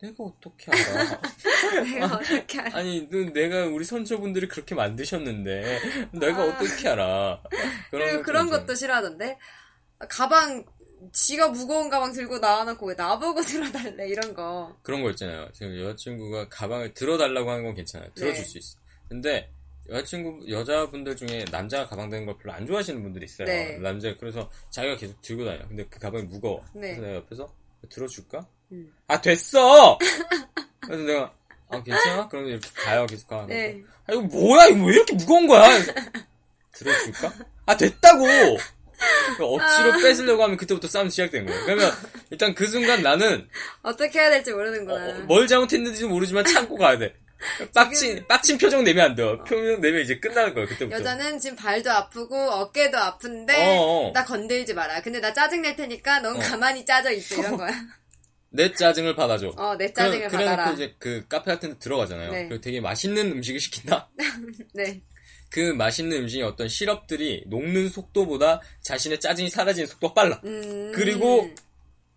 [0.00, 1.20] 내가 어떻게 알아?
[1.84, 2.76] 내가 어떻게 알아?
[2.78, 5.80] 아니, 너, 내가 우리 선조분들이 그렇게 만드셨는데,
[6.12, 6.46] 내가 아.
[6.46, 7.40] 어떻게 알아?
[7.92, 9.38] 그리고 그런 이제- 것도 싫어하던데?
[10.08, 10.64] 가방,
[11.12, 14.08] 지가 무거운 가방 들고 나와놓고 왜 나보고 들어달래?
[14.08, 14.76] 이런 거.
[14.82, 15.48] 그런 거 있잖아요.
[15.52, 18.10] 지금 여자친구가 가방을 들어달라고 하는 건 괜찮아요.
[18.14, 18.48] 들어줄 네.
[18.48, 18.76] 수 있어.
[19.08, 19.50] 근데,
[19.88, 23.46] 여자친구, 여자분들 중에 남자가 가방 드는 걸 별로 안 좋아하시는 분들이 있어요.
[23.46, 23.76] 네.
[23.78, 25.66] 남자, 그래서 자기가 계속 들고 다녀요.
[25.68, 26.64] 근데 그 가방이 무거워.
[26.74, 26.94] 네.
[26.94, 27.54] 그래서 내가 옆에서
[27.90, 28.46] 들어줄까?
[28.70, 28.94] 음.
[29.08, 29.98] 아, 됐어!
[30.80, 31.34] 그래서 내가,
[31.68, 32.28] 아, 괜찮아?
[32.28, 33.44] 그러면 이렇게 가요, 계속 가.
[33.46, 33.82] 네.
[34.06, 34.66] 아, 이거 뭐야?
[34.68, 35.66] 이거 왜 이렇게 무거운 거야?
[36.72, 37.32] 들어줄까?
[37.66, 38.24] 아, 됐다고!
[39.40, 41.64] 억지로 뺏으려고 하면 그때부터 싸움 시작된 거예요.
[41.64, 41.92] 그러면
[42.30, 43.48] 일단 그 순간 나는
[43.82, 45.08] 어떻게 해야 될지 어, 모르는구나.
[45.08, 47.14] 어, 뭘 잘못했는지 모르지만 참고 가야 돼.
[47.74, 49.42] 빡친, 빡친 표정 내면 안 돼 요.
[49.42, 50.96] 표정 내면 이제 끝나는 거예요, 그때부터.
[50.96, 54.12] 여자는 지금 발도 아프고 어깨도 아픈데 어, 어.
[54.14, 55.02] 나 건들지 마라.
[55.02, 57.70] 근데 나 짜증 낼 테니까 넌 가만히 짜져 있어 이런 거야.
[58.50, 59.48] 내 짜증을 받아줘.
[59.56, 60.64] 어, 내 짜증을 그래, 받아라.
[60.66, 62.30] 그래놓고 이제 그 카페 같은 데 들어가잖아요.
[62.30, 62.48] 네.
[62.48, 64.08] 그리고 되게 맛있는 음식을 시킨다?
[64.74, 65.00] 네.
[65.52, 70.40] 그 맛있는 음식의 어떤 시럽들이 녹는 속도보다 자신의 짜증이 사라지는 속도가 빨라.
[70.44, 70.92] 음.
[70.94, 71.50] 그리고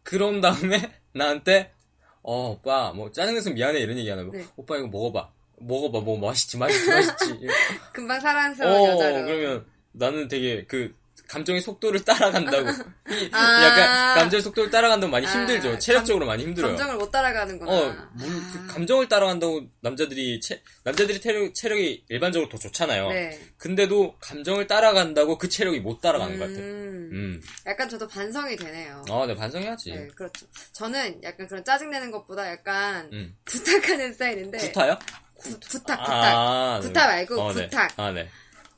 [0.04, 0.80] 그런 다음에
[1.12, 1.74] 나한테
[2.22, 4.38] 어 오빠 뭐 짜증내서 미안해 이런 얘기 하는 거.
[4.38, 4.46] 네.
[4.56, 5.30] 오빠 이거 먹어봐.
[5.58, 7.40] 먹어봐 뭐 맛있지 맛있지 맛있지.
[7.92, 9.26] 금방 사랑스러운 어 여자로.
[9.26, 10.96] 그러면 나는 되게 그
[11.28, 12.70] 감정의 속도를 따라간다고.
[13.10, 13.64] 이- 아.
[13.66, 15.70] 약간 감정의 속도를 따라간다고 많이 아, 힘들죠.
[15.72, 16.72] 감- 체력적으로 많이 힘들어요.
[16.76, 17.72] 감정을 못 따라가는구나.
[17.72, 23.10] 어, 물, 그 감정을 따라간다고 남자들이 체, 남자들이 체력, 체력이 일반적으로 더 좋잖아요.
[23.10, 23.40] 네.
[23.58, 26.60] 근데도 감정을 따라간다고 그 체력이 못 따라가는 것 같아.
[26.60, 27.10] 음.
[27.14, 27.42] 음.
[27.66, 29.04] 약간 저도 반성이 되네요.
[29.10, 29.92] 아, 네, 반성해야지.
[29.92, 30.46] 네, 그렇죠.
[30.74, 33.36] 저는 약간 그런 짜증내는 것보다 약간 음.
[33.46, 34.58] 부탁하는 스타일인데.
[34.60, 34.98] 구타요?
[35.44, 36.10] 부, 부탁, 부탁.
[36.10, 36.88] 아, 네.
[36.88, 37.64] 구타 말고 어, 네.
[37.66, 37.94] 부탁.
[38.00, 38.30] 아, 네.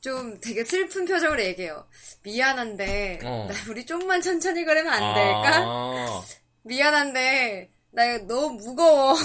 [0.01, 1.87] 좀 되게 슬픈 표정으로 얘기해요.
[2.23, 3.47] 미안한데, 어.
[3.49, 5.63] 나 우리 좀만 천천히 걸으면 안 될까?
[5.65, 6.23] 아,
[6.63, 9.15] 미안한데, 나 너무 무거워.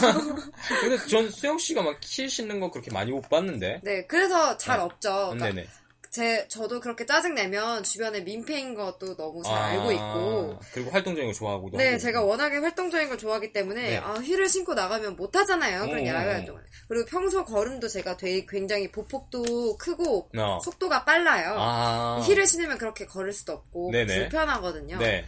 [0.81, 3.81] 근데 전 수영 씨가 막키 씻는 거 그렇게 많이 못 봤는데.
[3.83, 4.85] 네, 그래서 잘 네.
[4.85, 5.11] 없죠.
[5.35, 5.69] 그러니까 네네.
[6.13, 10.59] 제, 저도 그렇게 짜증 내면 주변에 민폐인 것도 너무 잘 아, 알고 있고.
[10.75, 11.79] 그리고 활동적인 거 좋아하고도.
[11.79, 11.99] 네, 하고.
[11.99, 13.97] 제가 워낙에 활동적인 걸 좋아하기 때문에, 네.
[13.97, 15.87] 아, 힐을 신고 나가면 못 하잖아요.
[15.87, 16.33] 그런 어, 야외 어.
[16.35, 16.63] 활동을.
[16.87, 20.59] 그리고 평소 걸음도 제가 되게 굉장히 보폭도 크고, 어.
[20.63, 21.55] 속도가 빨라요.
[21.59, 22.21] 아.
[22.27, 24.19] 힐을 신으면 그렇게 걸을 수도 없고, 네네.
[24.29, 24.99] 불편하거든요.
[24.99, 25.25] 네.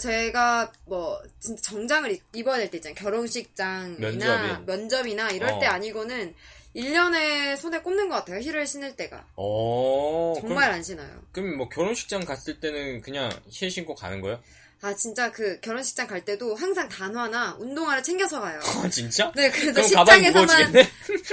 [0.00, 2.94] 제가 뭐 진짜 정장을 입- 입어야 될 때 있잖아요.
[2.94, 4.64] 결혼식장이나 면접이.
[4.66, 5.58] 면접이나 이럴 어.
[5.58, 6.34] 때 아니고는
[6.76, 8.40] 1년에 손에 꼽는 것 같아요.
[8.40, 9.26] 힐을 신을 때가.
[9.36, 10.34] 어.
[10.40, 11.08] 정말 그럼, 안 신어요.
[11.32, 14.40] 그럼 뭐 결혼식장 갔을 때는 그냥 힐 신고 가는 거예요?
[14.80, 18.60] 아 진짜 그 결혼식장 갈 때도 항상 단화나 운동화를 챙겨서 가요.
[18.62, 19.32] 아, 진짜?
[19.34, 20.48] 네, 그래서 식장에서만?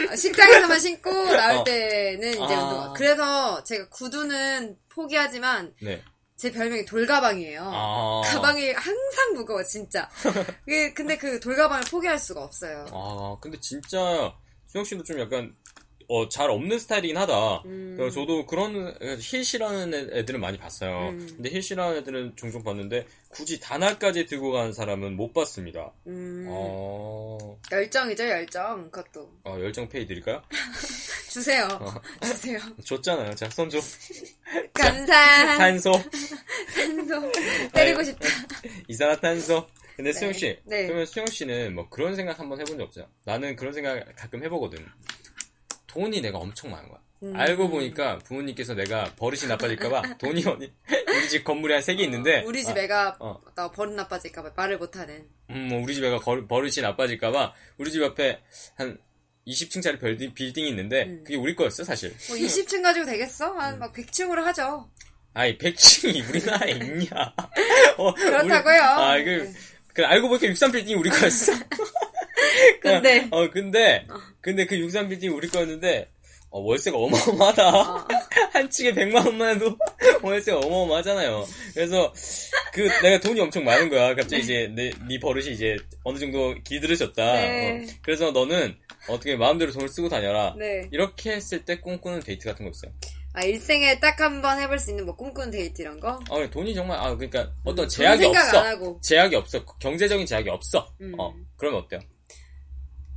[0.10, 1.64] 아, 식장에서만 신고 나올 어.
[1.64, 2.64] 때는 이제 아.
[2.64, 2.94] 운동화.
[2.94, 6.02] 그래서 제가 구두는 포기하지만 네.
[6.38, 7.62] 제 별명이 돌가방이에요.
[7.72, 8.22] 아.
[8.26, 10.10] 가방이 항상 무거워 진짜.
[10.66, 12.86] 그게- 근데 그 돌가방을 포기할 수가 없어요.
[12.92, 14.34] 아, 근데 진짜
[14.76, 15.56] 수영 씨도 좀 약간
[16.10, 17.64] 어, 잘 없는 스타일이긴 하다.
[17.66, 17.96] 음.
[17.98, 21.10] 그래서 저도 그런 힐 싫어하는 애- 애들은 많이 봤어요.
[21.12, 21.28] 음.
[21.36, 25.94] 근데 힐 싫어하는 애들은 종종 봤는데 굳이 단화까지 들고 가는 사람은 못 봤습니다.
[26.08, 30.44] 음, 어, 열정이죠 열정 그것도 어, 열정 페이 드릴까요?
[31.32, 31.94] 주세요 어.
[32.22, 33.34] 주세요 줬잖아요.
[33.36, 33.80] 자, 손 줘.
[34.76, 35.92] 감사 탄소.
[36.74, 37.32] 산소
[37.74, 38.28] 때리고 싶다
[38.90, 39.66] 이산화탄소.
[39.96, 40.86] 근데 수영 씨, 네.
[40.88, 43.08] 그러면 수영 씨는 뭐 그런 생각 한번 해본 적 없어요?
[43.24, 44.86] 나는 그런 생각 가끔 해보거든.
[45.88, 47.00] 돈이 내가 엄청 많은 거야.
[47.24, 47.34] 음.
[47.36, 50.74] 알고 보니까 부모님께서 내가 버릇이 나빠질까봐 돈이 어디
[51.08, 53.40] 우리 집 건물이 한세 개 있는데 우리 집 아, 애가 어.
[53.56, 58.04] 나 버릇 나빠질까봐 말을 못하는 음, 뭐 우리 집 애가 거- 버릇이 나빠질까봐 우리 집
[58.04, 58.42] 앞에
[58.76, 58.98] 한
[59.48, 61.24] 20층짜리 빌딩, 빌딩이 있는데 음.
[61.24, 62.14] 그게 우리 거였어 사실.
[62.28, 63.54] 뭐 20층 가지고 되겠어?
[63.54, 63.60] 음.
[63.60, 64.90] 한막 100층으로 하죠
[65.34, 67.08] 아이 100층이 우리나라에 있냐?
[67.98, 68.74] 어, 그렇다고요.
[68.76, 69.54] 우리- 아 그,
[69.96, 71.54] 그 알고 보니까 63 빌딩이 우리 거였어.
[72.82, 74.06] 근데 어 근데
[74.42, 76.10] 근데 그 63 빌딩이 우리 거였는데
[76.50, 77.70] 어, 월세가 어마어마하다.
[77.70, 78.08] 어.
[78.52, 79.78] 한 층에 100만 원만 해도
[80.22, 81.48] 월세가 어마어마하잖아요.
[81.74, 82.14] 그래서
[82.74, 84.14] 그 내가 돈이 엄청 많은 거야.
[84.16, 87.34] 갑자기 이제 내, 네 버릇이 이제 어느 정도 길들여졌다.
[87.34, 87.84] 네.
[87.84, 87.94] 어.
[88.02, 88.76] 그래서 너는
[89.08, 90.56] 어떻게 마음대로 돈을 쓰고 다녀라.
[90.58, 90.90] 네.
[90.92, 92.92] 이렇게 했을 때 꿈꾸는 데이트 같은 거 있어요.
[93.36, 96.20] 아, 일생에 딱 한 번 해볼 수 있는 뭐 꿈꾸는 데이트 이런 거?
[96.30, 98.58] 아, 돈이 정말 아 그러니까 어떤 돈 제약이 생각 없어.
[98.60, 99.00] 안 하고.
[99.02, 99.66] 제약이 없어.
[99.80, 100.90] 경제적인 제약이 없어.
[101.02, 101.14] 음.
[101.20, 102.00] 어, 그러면 어때요?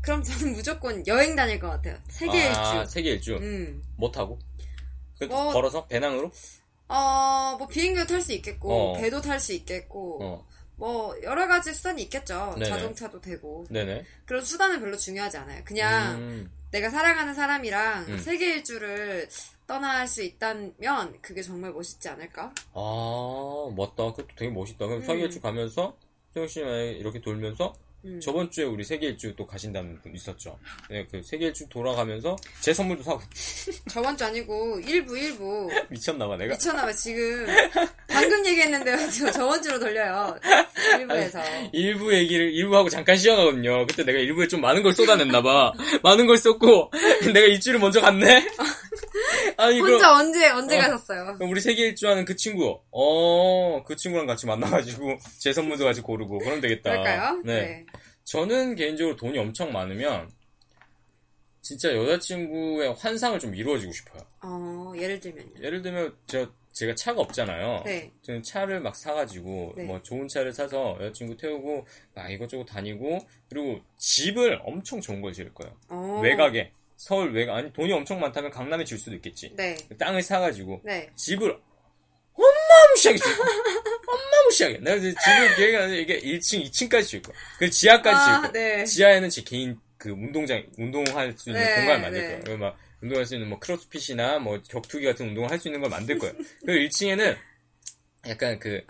[0.03, 1.97] 그럼 저는 무조건 여행 다닐 것 같아요.
[2.09, 2.93] 세계 아, 일주.
[2.93, 3.35] 세계 일주.
[3.37, 3.83] 음.
[3.97, 4.13] 못?
[5.19, 6.31] 그 뭐- 걸어서 배낭으로?
[6.89, 8.99] 어, 뭐 비행기도 탈 수 있겠고, 어.
[8.99, 10.47] 배도 탈 수 있겠고, 어,
[10.77, 12.55] 뭐 여러 가지 수단이 있겠죠.
[12.57, 12.71] 네네.
[12.71, 13.67] 자동차도 되고.
[13.69, 14.05] 네네.
[14.25, 15.61] 그런 수단은 별로 중요하지 않아요.
[15.65, 18.19] 그냥 음, 내가 사랑하는 사람이랑 음.
[18.19, 19.29] 세계 일주를
[19.67, 22.53] 떠날 수 있다면 그게 정말 멋있지 않을까?
[22.73, 24.13] 아, 맞다.
[24.13, 24.87] 그것도 되게 멋있다.
[24.87, 25.07] 그럼 음.
[25.07, 25.97] 세계 일주 가면서
[26.33, 27.75] 수영 씨 이렇게 돌면서
[28.05, 28.21] 음.
[28.21, 30.57] 저번 주에 우리 세계 일주 또 가신다는 분 있었죠.
[30.89, 33.21] 네, 그 세계 일주 돌아가면서 제 선물도 사고
[33.91, 36.55] 저번 주 아니고 일부 일부 미쳤나봐 내가.
[36.55, 37.47] 미쳤나봐 지금
[38.09, 39.11] 방금 얘기했는데요.
[39.11, 40.39] 지금 저번 주로 돌려요.
[40.99, 41.41] 일부에서.
[41.73, 43.87] 일부 얘기를 일부 하고 잠깐 쉬어가거든요.
[43.87, 45.73] 그때 내가 일부에 좀 많은 걸 쏟아냈나봐.
[46.03, 46.93] 많은 걸 쏟고
[47.33, 48.47] 내가 일주를 먼저 갔네.
[49.57, 50.83] 아니 그럼 혼자 언제 언제 어.
[50.83, 51.35] 가셨어요?
[51.35, 56.39] 그럼 우리 세계 일주하는 그 친구, 어, 그 친구랑 같이 만나가지고 제 선물도 같이 고르고
[56.39, 56.91] 그러면 되겠다.
[56.91, 57.43] 그럴까요?
[57.45, 57.85] 네.
[58.25, 60.31] 저는 개인적으로 돈이 엄청 많으면
[61.61, 64.23] 진짜 여자친구의 환상을 좀 이루어지고 싶어요.
[64.43, 65.63] 어 예를 들면요.
[65.63, 67.83] 예를 들면 저 제가 차가 없잖아요.
[67.85, 68.13] 네.
[68.23, 69.83] 저는 차를 막 사가지고 네.
[69.85, 75.53] 뭐 좋은 차를 사서 여자친구 태우고 막 이것저것 다니고 그리고 집을 엄청 좋은 걸 지을
[75.53, 75.73] 거예요.
[75.89, 76.21] 어.
[76.23, 79.53] 외곽에 서울 외곽 아니 돈이 엄청 많다면 강남에 질 수도 있겠지.
[79.55, 79.77] 네.
[79.99, 81.09] 땅을 사가지고 네.
[81.15, 81.57] 집을
[82.35, 83.47] 어마무시하게 줄 거야.
[84.09, 84.79] 어마무시하게.
[84.79, 87.37] 내가 이제 집을 계획하는데 이게 1층, 2층까지 줄 거야.
[87.61, 88.53] 그 지하까지 줄 아, 거야.
[88.53, 88.85] 네.
[88.85, 92.29] 지하에는 제 개인 그 운동장, 운동할 수 있는 네, 공간을 만들 네.
[92.29, 92.41] 거야.
[92.41, 95.91] 그리고 막 운동할 수 있는 뭐 크로스핏이나 뭐 격투기 같은 운동을 할 수 있는 걸
[95.91, 96.33] 만들 거야.
[96.67, 97.37] 그리고 1층에는
[98.27, 98.83] 약간 그,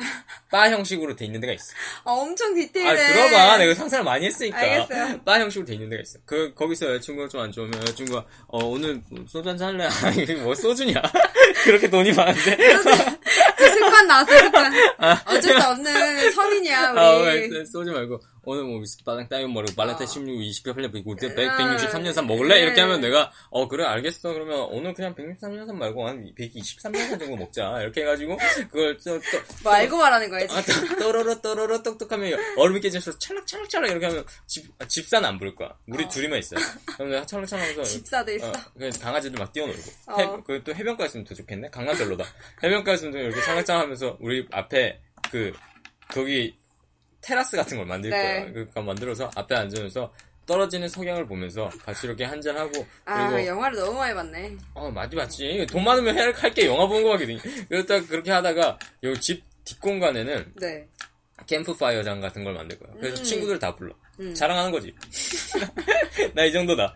[0.50, 1.64] 바 형식으로 돼 있는 데가 있어.
[2.04, 3.12] 아, 엄청 아, 디테일해.
[3.12, 3.58] 들어봐.
[3.58, 4.56] 내가 상상을 많이 했으니까.
[4.58, 5.20] 알겠어요.
[5.22, 6.18] 바 형식으로 돼 있는 데가 있어.
[6.24, 9.86] 그, 거기서 여자친구가 좀 안 좋으면 여자친구가, 어, 오늘 소주 한잔 할래?
[10.04, 11.00] 아니, 뭐 소주냐?
[11.64, 12.56] 그렇게 돈이 많은데.
[13.58, 14.72] 저 습관 나왔어요, 습관.
[15.26, 16.98] 어쩔 수 없는 서민이야, 우리.
[17.00, 20.26] 아, 왜, 쏘지 말고, 오늘 뭐 위스키 빠당 따윈 머리고, 발렌타인 16,
[20.64, 22.54] 28년, 100, 163년 산 먹을래?
[22.54, 22.62] 네.
[22.62, 24.32] 이렇게 하면 내가, 어, 그래, 알겠어.
[24.32, 27.82] 그러면 오늘 그냥 163년 산 말고, 한 123년 산 정도 먹자.
[27.82, 28.38] 이렇게 해가지고,
[28.70, 30.56] 그걸 또, 또, 뭐 알고 말하는 거야, 지금.
[30.56, 35.54] 아, 떠- 또로로, 또로로, 똑똑하면, 얼음이 깨져서 찰락찰락찰락 이렇게 하면, 집, 아, 집사는 안 부를
[35.54, 35.76] 거야.
[35.86, 36.08] 우리 어.
[36.08, 36.56] 둘이만 있어.
[36.96, 38.48] 그럼 내가 찰락찰락 하면서, 집사도 있어.
[38.48, 39.82] 어, 그 강아지들 막 뛰어놀고.
[40.06, 40.16] 어.
[40.18, 41.68] 해, 그또 해변가 있으면 더 좋겠네?
[41.68, 42.24] 강남 별로다.
[42.62, 45.52] 해변가 있으면 좀 이렇게 찰랑찰랑 하면서 우리 앞에 그,
[46.10, 46.56] 거기
[47.20, 48.42] 테라스 같은 걸 만들 네.
[48.42, 48.52] 거야.
[48.52, 50.12] 그거 만들어서 앞에 앉으면서
[50.46, 52.86] 떨어지는 석양을 보면서 같이 이렇게 한잔 하고.
[53.04, 54.56] 아, 그리고, 영화를 너무 많이 봤네.
[54.74, 55.66] 어, 맞지, 맞지.
[55.70, 57.38] 돈 많으면 할게 영화 보는 거거든.
[57.68, 60.86] 그러다 그렇게 하다가, 요집 뒷공간에는 네.
[61.46, 62.90] 캠프파이어장 같은 걸 만들 거야.
[62.98, 63.24] 그래서 음.
[63.24, 63.94] 친구들 다 불러.
[64.20, 64.34] 음.
[64.34, 64.94] 자랑하는 거지.
[66.34, 66.94] 나 이 정도다.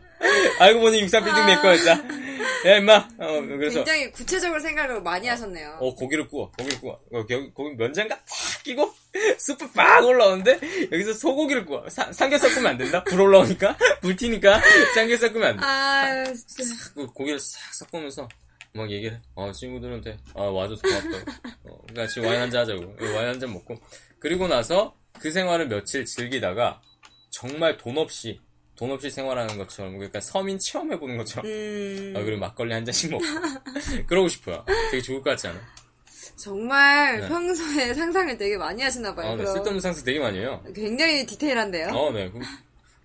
[0.59, 2.23] 알고 보니 63빌딩 내 거였다.
[2.65, 3.09] 야, 임마.
[3.19, 5.79] 어, 그래서, 굉장히 구체적으로 생각을 많이 하셨네요.
[5.81, 6.51] 어, 고기를 구워.
[6.57, 6.95] 고기를 구워.
[7.13, 8.93] 어, 거기, 거기 면장갑 탁 끼고,
[9.39, 10.61] 스프 빡 올라오는데,
[10.93, 11.89] 여기서 소고기를 구워.
[11.89, 13.03] 사- 삼겹살 구우면 안 된다?
[13.05, 13.77] 불 올라오니까?
[14.01, 14.61] 불 튀니까?
[14.95, 15.65] 삼겹살 구우면 안 돼.
[15.65, 16.75] 아, 진짜.
[16.95, 17.61] 그 고기를 싹
[17.91, 18.29] 섞으면서,
[18.75, 19.21] 막 얘기를 해.
[19.35, 21.31] 어, 친구들한테, 아, 와줘서 고맙다고.
[21.69, 22.97] 어, 같이 와인 한 잔 하자고.
[23.01, 23.77] 와인 한 잔 먹고.
[24.21, 26.81] 그리고 나서, 그 생활을 며칠 즐기다가,
[27.31, 28.41] 정말 돈 없이,
[28.83, 33.13] 돈 없이 생활하는 것처럼, 그러니까 서민 체험해 보는 것처럼, 음, 아, 그리고 막걸리 한 잔씩
[33.13, 33.23] 먹고.
[34.09, 34.65] 그러고 싶어요.
[34.91, 35.61] 되게 좋을 것 같지 않아?
[36.35, 37.29] 정말 네.
[37.29, 39.31] 평소에 상상을 되게 많이 하시나 봐요.
[39.31, 40.65] 아, 네, 쓸데없는 상상 되게 많이 해요.
[40.75, 41.91] 굉장히 디테일한데요.
[41.91, 42.29] 어, 네.
[42.29, 42.43] 그럼,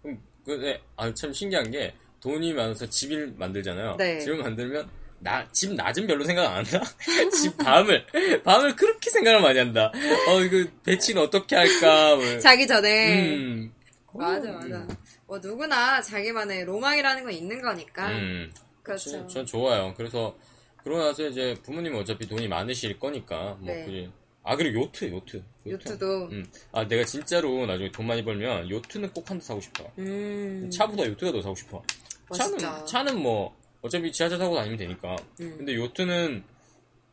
[0.02, 0.82] 그럼, 그, 네.
[0.96, 3.98] 아, 참 신기한 게, 돈이 많아서 집을 만들잖아요.
[3.98, 4.20] 네.
[4.22, 6.82] 집을 만들면, 나, 집 낮은 별로 생각 안 한다?
[7.40, 8.04] 집 밤을,
[8.44, 9.92] 밤을 그렇게 생각을 많이 한다.
[10.28, 12.40] 어, 이거, 배치는 어떻게 할까, 뭐.
[12.40, 13.36] 자기 전에.
[13.36, 13.74] 음.
[14.12, 14.88] 맞아, 맞아.
[15.28, 18.10] 뭐 누구나 자기만의 로망이라는 건 있는 거니까.
[18.12, 18.52] 음.
[18.82, 19.12] 그렇죠.
[19.12, 19.94] 전, 전 좋아요.
[19.98, 20.36] 그래서,
[20.84, 23.86] 그러고 나서 이제 부모님은 어차피 돈이 많으실 거니까, 뭐, 네.
[23.86, 24.12] 그지.
[24.44, 25.44] 아, 그리고 요트, 요트.
[25.68, 26.28] 요트 도.
[26.32, 26.50] 음.
[26.72, 29.92] 아, 내가 진짜로 나중에 돈 많이 벌면, 요트는 꼭 한 대 사고 싶어.
[29.98, 30.70] 음.
[30.72, 31.84] 차보다 요트가 더 사고 싶어.
[32.30, 32.58] 멋있다.
[32.58, 35.18] 차는, 차는 뭐, 어차피 지하철 타고 다니면 되니까.
[35.42, 35.56] 음.
[35.58, 36.44] 근데 요트는,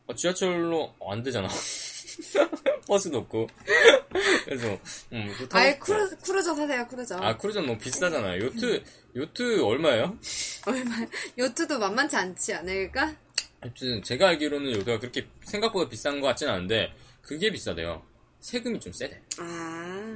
[0.06, 1.48] 어, 지하철로 안 되잖아.
[2.86, 3.48] 버스도 없고.
[4.44, 4.78] 그래서,
[5.12, 5.78] 음, 그거 아예.
[5.78, 7.16] 크루, 크루저 사세요, 크루저.
[7.16, 8.44] 아, 크루즈는 너무 비싸잖아요.
[8.44, 8.84] 요트,
[9.16, 10.18] 요트 얼마예요?
[10.66, 10.94] 얼마,
[11.38, 13.16] 요트도 만만치 않지 않을까?
[13.60, 18.02] 하여튼, 제가 알기로는 요트가 그렇게 생각보다 비싼 것 같진 않은데, 그게 비싸대요.
[18.40, 19.20] 세금이 좀 세대.
[19.38, 19.42] 아,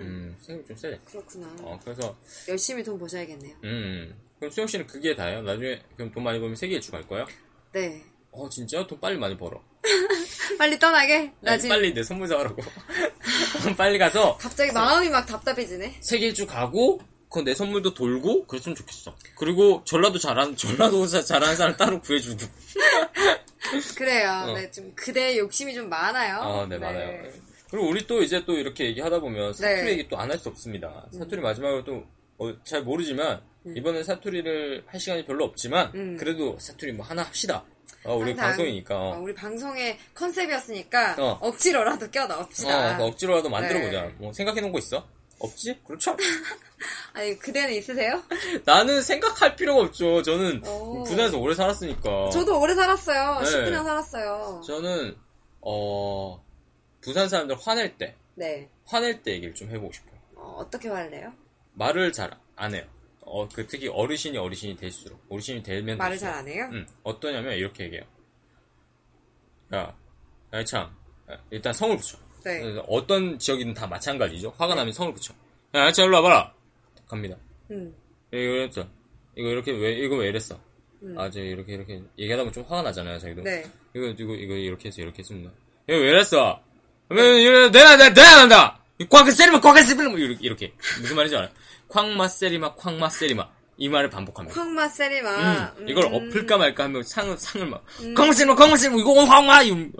[0.00, 0.98] 음, 세금이 좀 세대.
[1.06, 1.48] 그렇구나.
[1.62, 2.16] 어, 그래서,
[2.48, 3.56] 열심히 돈 버셔야겠네요.
[3.64, 5.42] 음, 그럼 수영 씨는 그게 다예요?
[5.42, 7.26] 나중에, 그럼 돈 많이 벌면 세계 일주 갈 거예요?
[7.72, 8.04] 네.
[8.30, 9.62] 어, 어 진짜 돈 빨리 많이 벌어.
[10.56, 11.32] 빨리 떠나게?
[11.40, 12.62] 나 아니, 지금 빨리 내 선물 사가라고.
[13.76, 15.98] 빨리 가서 갑자기 마음이 막 답답해지네.
[16.00, 19.14] 세계 일주 가고 그 내 선물도 돌고 그랬으면 좋겠어.
[19.36, 22.42] 그리고 전라도 잘하는 전라도 사- 잘하는 사람 따로 구해주고.
[23.96, 24.44] 그래요.
[24.48, 24.54] 어.
[24.54, 26.36] 네, 좀 그대의 욕심이 좀 많아요.
[26.40, 27.30] 아, 네, 많아요.
[27.70, 29.90] 그리고 우리 또 이제 또 이렇게 얘기하다 보면 사투리 네.
[29.92, 31.06] 얘기 또 안 할 수 없습니다.
[31.12, 31.84] 사투리 마지막으로
[32.38, 33.42] 또잘 모르지만
[33.76, 36.16] 이번엔 사투리를 할 시간이 별로 없지만 음.
[36.18, 37.62] 그래도 사투리 뭐 하나 합시다.
[38.08, 38.98] 어, 우리 항상, 방송이니까.
[39.00, 39.18] 어, 어.
[39.20, 41.38] 우리 방송의 컨셉이었으니까 어.
[41.42, 42.98] 억지로라도 껴 넣읍시다.
[43.00, 44.02] 어, 억지로라도 만들어 보자.
[44.02, 44.14] 네.
[44.18, 45.06] 뭐 생각해 놓은 거 있어?
[45.40, 45.80] 없지?
[45.86, 46.16] 그렇죠.
[47.14, 48.22] 아니 그대는 있으세요?
[48.64, 50.22] 나는 생각할 필요가 없죠.
[50.22, 51.04] 저는 오.
[51.04, 52.30] 부산에서 오래 살았으니까.
[52.30, 53.40] 저도 오래 살았어요.
[53.40, 53.44] 네.
[53.46, 54.62] 19년 살았어요.
[54.66, 55.16] 저는
[55.60, 56.42] 어
[57.00, 58.68] 부산 사람들 화낼 때 네.
[58.84, 60.18] 화낼 때 얘기를 좀 해보고 싶어요.
[60.36, 61.32] 어, 어떻게 화내요?
[61.74, 62.84] 말을 잘 안 해요.
[63.30, 66.18] 어, 그 특히 어르신이 어르신이 될수록 어르신이 되면 말을.
[66.18, 66.68] 잘 안 해요?
[66.72, 66.86] 응.
[67.02, 68.04] 어떠냐면 이렇게 얘기해요.
[69.74, 69.94] 야,
[70.52, 70.90] 야 참.
[71.50, 72.16] 일단 성을 붙여.
[72.44, 72.62] 네.
[72.88, 74.54] 어떤 지역이든 다 마찬가지죠.
[74.56, 75.34] 화가 나면 성을 붙여.
[75.74, 76.54] 야, 야, 참 일로 와봐라.
[77.06, 77.36] 갑니다.
[77.70, 77.94] 음.
[78.32, 78.86] 이거 이랬어.
[79.36, 80.58] 이거 이렇게 왜 이거 왜 이랬어?
[81.02, 81.18] 음.
[81.18, 83.42] 아, 저 이렇게 이렇게 얘기하다 보면 좀 화가 나잖아요, 자기도.
[83.42, 83.64] 네.
[83.94, 85.50] 이거 이거 이거 이렇게 해서 이렇게 했습니다.
[85.88, 86.62] 이거 왜 이랬어?
[87.10, 88.80] 왜 이래 내가 내가 내가 한다.
[89.06, 91.50] 꽉 세리마 꽉 세리마 뭐 이렇게 이렇게 무슨 말인지 알아요?
[91.88, 94.60] 쾅마 세리마 쾅마 세리마 이 말을 반복합니다.
[94.60, 95.30] 쾅마 세리마.
[95.78, 96.14] 음, 이걸 음.
[96.14, 97.84] 엎을까 말까 하면 상을 상을 막
[98.16, 99.92] 쾅마 세리마 쾅마 세리마 이거 쾅마 이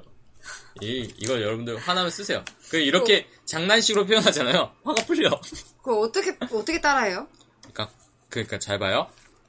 [0.80, 2.44] 이, 이걸 여러분들 화나면 쓰세요.
[2.70, 4.72] 그 이렇게 장난식으로 표현하잖아요.
[4.84, 5.30] 화가 풀려.
[5.82, 7.28] 그거 어떻게 어떻게 따라해요?
[7.72, 7.90] 그러니까
[8.28, 9.09] 그러니까 잘 봐요.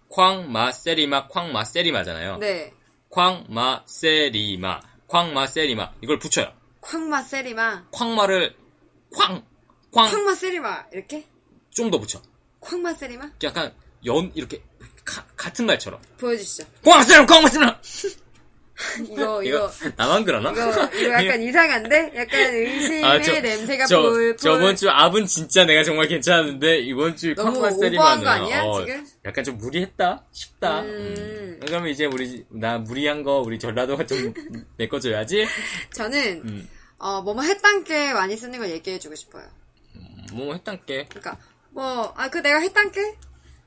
[0.10, 2.38] 쾅마 세리마 쾅마 세리마잖아요.
[2.38, 2.74] 네.
[3.10, 6.54] 쾅마 세리마 쾅마 세리마 이걸 붙여요.
[6.82, 7.86] 쾅마 세리마.
[7.92, 8.56] 쾅마를
[9.16, 9.44] 쾅,
[9.92, 10.86] 쾅, 쾅마 세리마.
[10.94, 11.26] 이렇게?
[11.72, 12.22] 좀 더 붙여.
[12.60, 13.32] 쾅마 세리마?
[13.44, 13.74] 약간
[14.06, 14.62] 연, 이렇게,
[15.06, 16.00] 가- 같은 말처럼.
[16.20, 16.66] 보여주시죠.
[16.84, 17.76] 꽝, 세럼, 꽝, 세럼!
[19.12, 20.52] 이거, 이거, 이거, 나만 그러나?
[20.52, 22.14] 이거, 이거 약간 이상한데?
[22.16, 24.38] 약간 의심의 아, 저- 냄새가 저, 볼, 볼.
[24.38, 28.62] 저번 주 압은 진짜 내가 정말 괜찮았는데, 이번 주 너무 쾅마 세리마는, 오버한 거 아니야,
[28.64, 29.06] 어, 지금?
[29.26, 30.26] 약간 좀 무리했다?
[30.32, 30.82] 싶다.
[30.82, 31.60] 음.
[31.66, 34.34] 그러면 이제 우리, 나 무리한 거, 우리 전라도가 좀
[34.78, 35.46] 메꿔줘야지?
[35.94, 36.70] 저는, 음.
[37.00, 39.46] 어, 뭐뭐 했단 게 많이 쓰는 걸 얘기해주고 싶어요.
[40.34, 41.08] 뭐 했단께.
[41.10, 41.38] 그니까,
[41.72, 43.16] 뭐, 아, 그 내가 했단 게?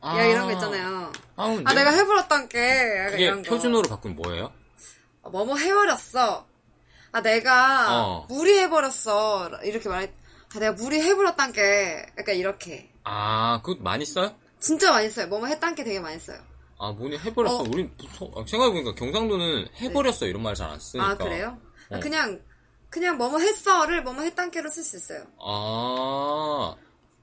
[0.00, 0.18] 아.
[0.18, 1.12] 야, 이런 거 있잖아요.
[1.36, 2.58] 아우, 아, 내가 해버렸단 게.
[2.98, 3.50] 약간 그게 이런 거.
[3.50, 4.52] 표준어로 바꾸면 뭐예요?
[5.22, 6.46] 어, 뭐뭐 해버렸어.
[7.12, 8.26] 아, 내가 어.
[8.28, 9.50] 무리해버렸어.
[9.64, 10.12] 이렇게 말해.
[10.54, 12.06] 아, 내가 무리해버렸단 게.
[12.18, 12.90] 약간 이렇게.
[13.04, 14.34] 아, 그거 많이 써요?
[14.60, 15.26] 진짜 많이 써요.
[15.28, 16.38] 뭐뭐 했단 게 되게 많이 써요.
[16.78, 17.58] 아, 뭐니 해버렸어.
[17.60, 17.62] 어.
[17.62, 21.10] 우리 무서- 아, 생각해보니까 경상도는 해버렸어 이런 말 잘 안 쓰니까.
[21.10, 21.58] 아, 그래요?
[21.90, 22.00] 아, 어.
[22.00, 22.40] 그냥,
[22.92, 25.24] 그냥 뭐뭐 했어를 뭐뭐 했단 게로 쓸 수 있어요.
[25.38, 26.76] 아, 어,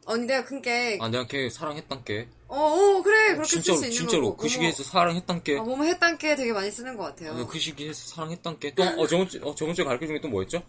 [0.08, 2.28] 근데 그게, 아 내가 걔 사랑했단께.
[2.48, 3.36] 어, 어, 그래.
[3.36, 4.36] 그렇게 쓸 수 있는 진짜로.
[4.36, 5.58] 그 시기에서 사랑했단께.
[5.58, 7.34] 뭐뭐, 어, 뭐뭐 했단 게 되게 많이 쓰는 것 같아요.
[7.34, 8.74] 아, 그 시기에서 사랑했단께.
[8.74, 10.64] 또 어, 저번 주 어, 저번 주에 가르쳐 준게 또 뭐였죠?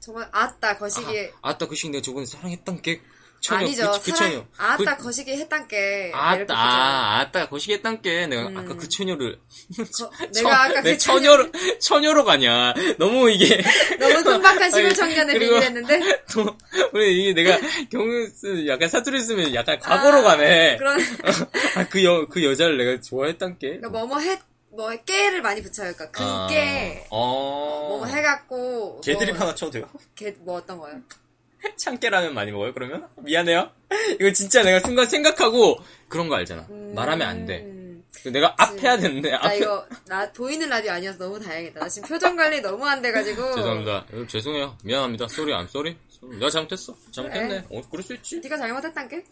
[0.00, 1.30] 정말, 아따, 거시기.
[1.42, 3.02] 아, 따그 시기 내가 저번에 사랑했단께.
[3.46, 3.92] 처녀, 아니죠.
[3.92, 4.16] 그, 그.
[4.16, 6.10] 사랑, 아따, 그, 거시기 했단 게.
[6.14, 6.54] 아따.
[6.54, 8.26] 아, 아따 거시기 했단께.
[8.26, 8.56] 내가 음.
[8.56, 9.38] 아까 그 처녀를.
[9.96, 12.74] 거- 내가 아까 내그 처녀로 처녀로 가냐?
[12.98, 13.62] 너무 이게
[13.98, 16.24] 너무 순박한 시골 청년을 비밀했는데?
[16.32, 16.56] 또
[16.92, 17.58] 우리 이게 내가
[17.90, 20.76] 경우 쓰 약간 사투리 쓰면 약간 과거로 가네.
[20.76, 20.98] 그런,
[21.76, 23.78] 아, 그 여, 그 여자를 내가 좋아했단 게.
[23.78, 24.40] 그러니까 뭐뭐 했,
[24.70, 25.92] 뭐, 깨를 많이 붙여요.
[25.94, 27.86] 그러니까 아, 그게, 어.
[27.88, 29.00] 뭐뭐 해갖고.
[29.00, 29.88] 개드립 뭐, 하나 쳐도 돼요?
[30.14, 30.94] 개, 뭐 어떤 거요?
[31.76, 33.06] 참깨라면 많이 먹어요, 그러면?
[33.16, 33.70] 미안해요.
[34.20, 35.78] 이거 진짜 내가 순간 생각하고
[36.08, 36.66] 그런 거 알잖아.
[36.94, 37.60] 말하면 안 돼.
[37.64, 39.58] 음, 내가 앞 해야 되는데, 나 앞에.
[39.58, 41.80] 이거, 나 보이는 라디오 아니어서 너무 다행이다.
[41.80, 43.54] 나 지금 표정 관리 너무 안 돼가지고.
[43.54, 44.06] 죄송합니다.
[44.10, 44.76] 여러분, 죄송해요.
[44.84, 45.28] 미안합니다.
[45.28, 45.96] Sorry, 안 sorry?
[46.22, 46.96] 내가 잘못했어.
[47.12, 47.64] 잘못했네.
[47.70, 48.40] 어, 그럴 수 있지.
[48.40, 49.22] 네가 잘못했당께?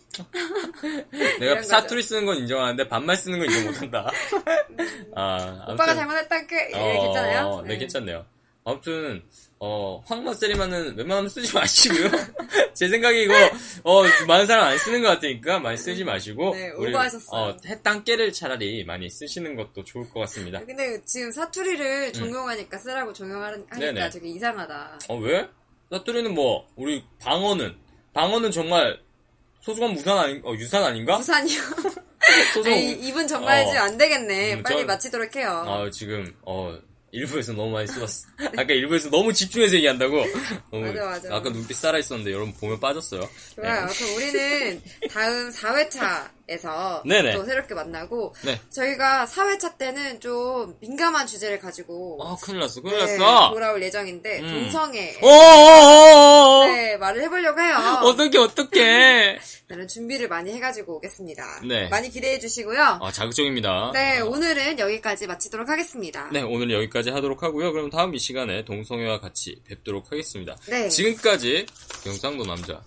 [1.41, 4.11] 내가 사투리 쓰는 건 인정하는데 반말 쓰는 건 인정 못한다.
[5.17, 6.71] 아, 오빠가 잘못했당께?
[6.73, 7.65] 예, 어, 괜찮아요?
[7.67, 8.27] 네, 괜찮네요.
[8.67, 9.23] 아무튼
[9.61, 12.09] 어 황마 세리마는 웬만하면 쓰지 마시고요.
[12.73, 13.35] 제 생각에 이거
[13.83, 16.95] 어 많은 사람 안 쓰는 것 같으니까 많이 쓰지 마시고 네, 우리.
[16.95, 20.65] 어 했당께를 차라리 많이 쓰시는 것도 좋을 것 같습니다.
[20.65, 23.81] 근데 지금 사투리를 종용하니까 쓰라고 종용하니까 음.
[23.81, 24.09] 네네.
[24.11, 24.99] 되게 이상하다.
[25.09, 25.47] 어 왜?
[25.91, 27.77] 사투리는 뭐 우리 방어는
[28.15, 28.99] 방어는 정말
[29.61, 31.19] 소중한 무산 아닌 어 유산 아닌가?
[31.19, 31.61] 부산이요?
[32.55, 33.67] 소중 아니, 이분 정말 어.
[33.67, 34.55] 지금 안 되겠네.
[34.55, 35.65] 음, 빨리 전- 마치도록 해요.
[35.67, 36.75] 아 지금 어
[37.15, 38.27] 일부에서 너무 많이 쏟았어.
[38.57, 40.25] 아까 일부에서 너무 집중해서 얘기한다고.
[40.71, 41.37] 너무 맞아, 맞아.
[41.37, 43.29] 아까 눈빛 살아 있었는데 여러분 보면 빠졌어요.
[43.55, 43.87] 좋아요.
[43.87, 47.33] 그럼 우리는 다음 4회차 에서 네네.
[47.37, 48.61] 또 새롭게 만나고 네.
[48.71, 53.51] 저희가 4회차 때는 좀 민감한 주제를 가지고 아 큰일 났어, 큰일 네, 났어.
[53.51, 54.49] 돌아올 예정인데 음.
[54.71, 56.67] 동성애 어어어어어.
[56.67, 57.77] 네, 말을 해보려고 해요.
[58.03, 59.39] 어떻게 어떻게?
[59.69, 61.63] 나는 준비를 많이 해가지고 오겠습니다.
[61.67, 61.89] 네.
[61.89, 62.99] 많이 기대해 주시고요.
[63.01, 63.93] 아, 자극적입니다.
[63.95, 66.29] 네, 아, 오늘은 여기까지 마치도록 하겠습니다.
[66.31, 67.73] 네, 오늘 여기까지 하도록 하고요.
[67.73, 70.57] 그럼 다음 이 시간에 동성애와 같이 뵙도록 하겠습니다.
[70.69, 70.91] 네.
[70.91, 71.65] 지금까지
[72.05, 72.83] 경상도 남자.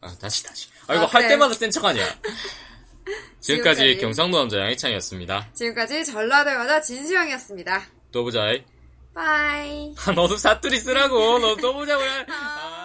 [0.00, 0.68] 아, 다시, 다시.
[0.86, 1.28] 아, 이거 아, 할 그래.
[1.30, 2.06] 때마다 센 척 아니야.
[3.40, 3.96] 지금까지 지금까지.
[4.00, 5.48] 경상도 남자 양희창이었습니다.
[5.54, 7.82] 지금까지 전라도 여자 진수영이었습니다.
[8.12, 8.40] 또 보자.
[9.14, 9.94] Bye.
[10.06, 11.38] 아, 너도 사투리 쓰라고.
[11.38, 12.02] 너 또 보자고.
[12.30, 12.79] 아,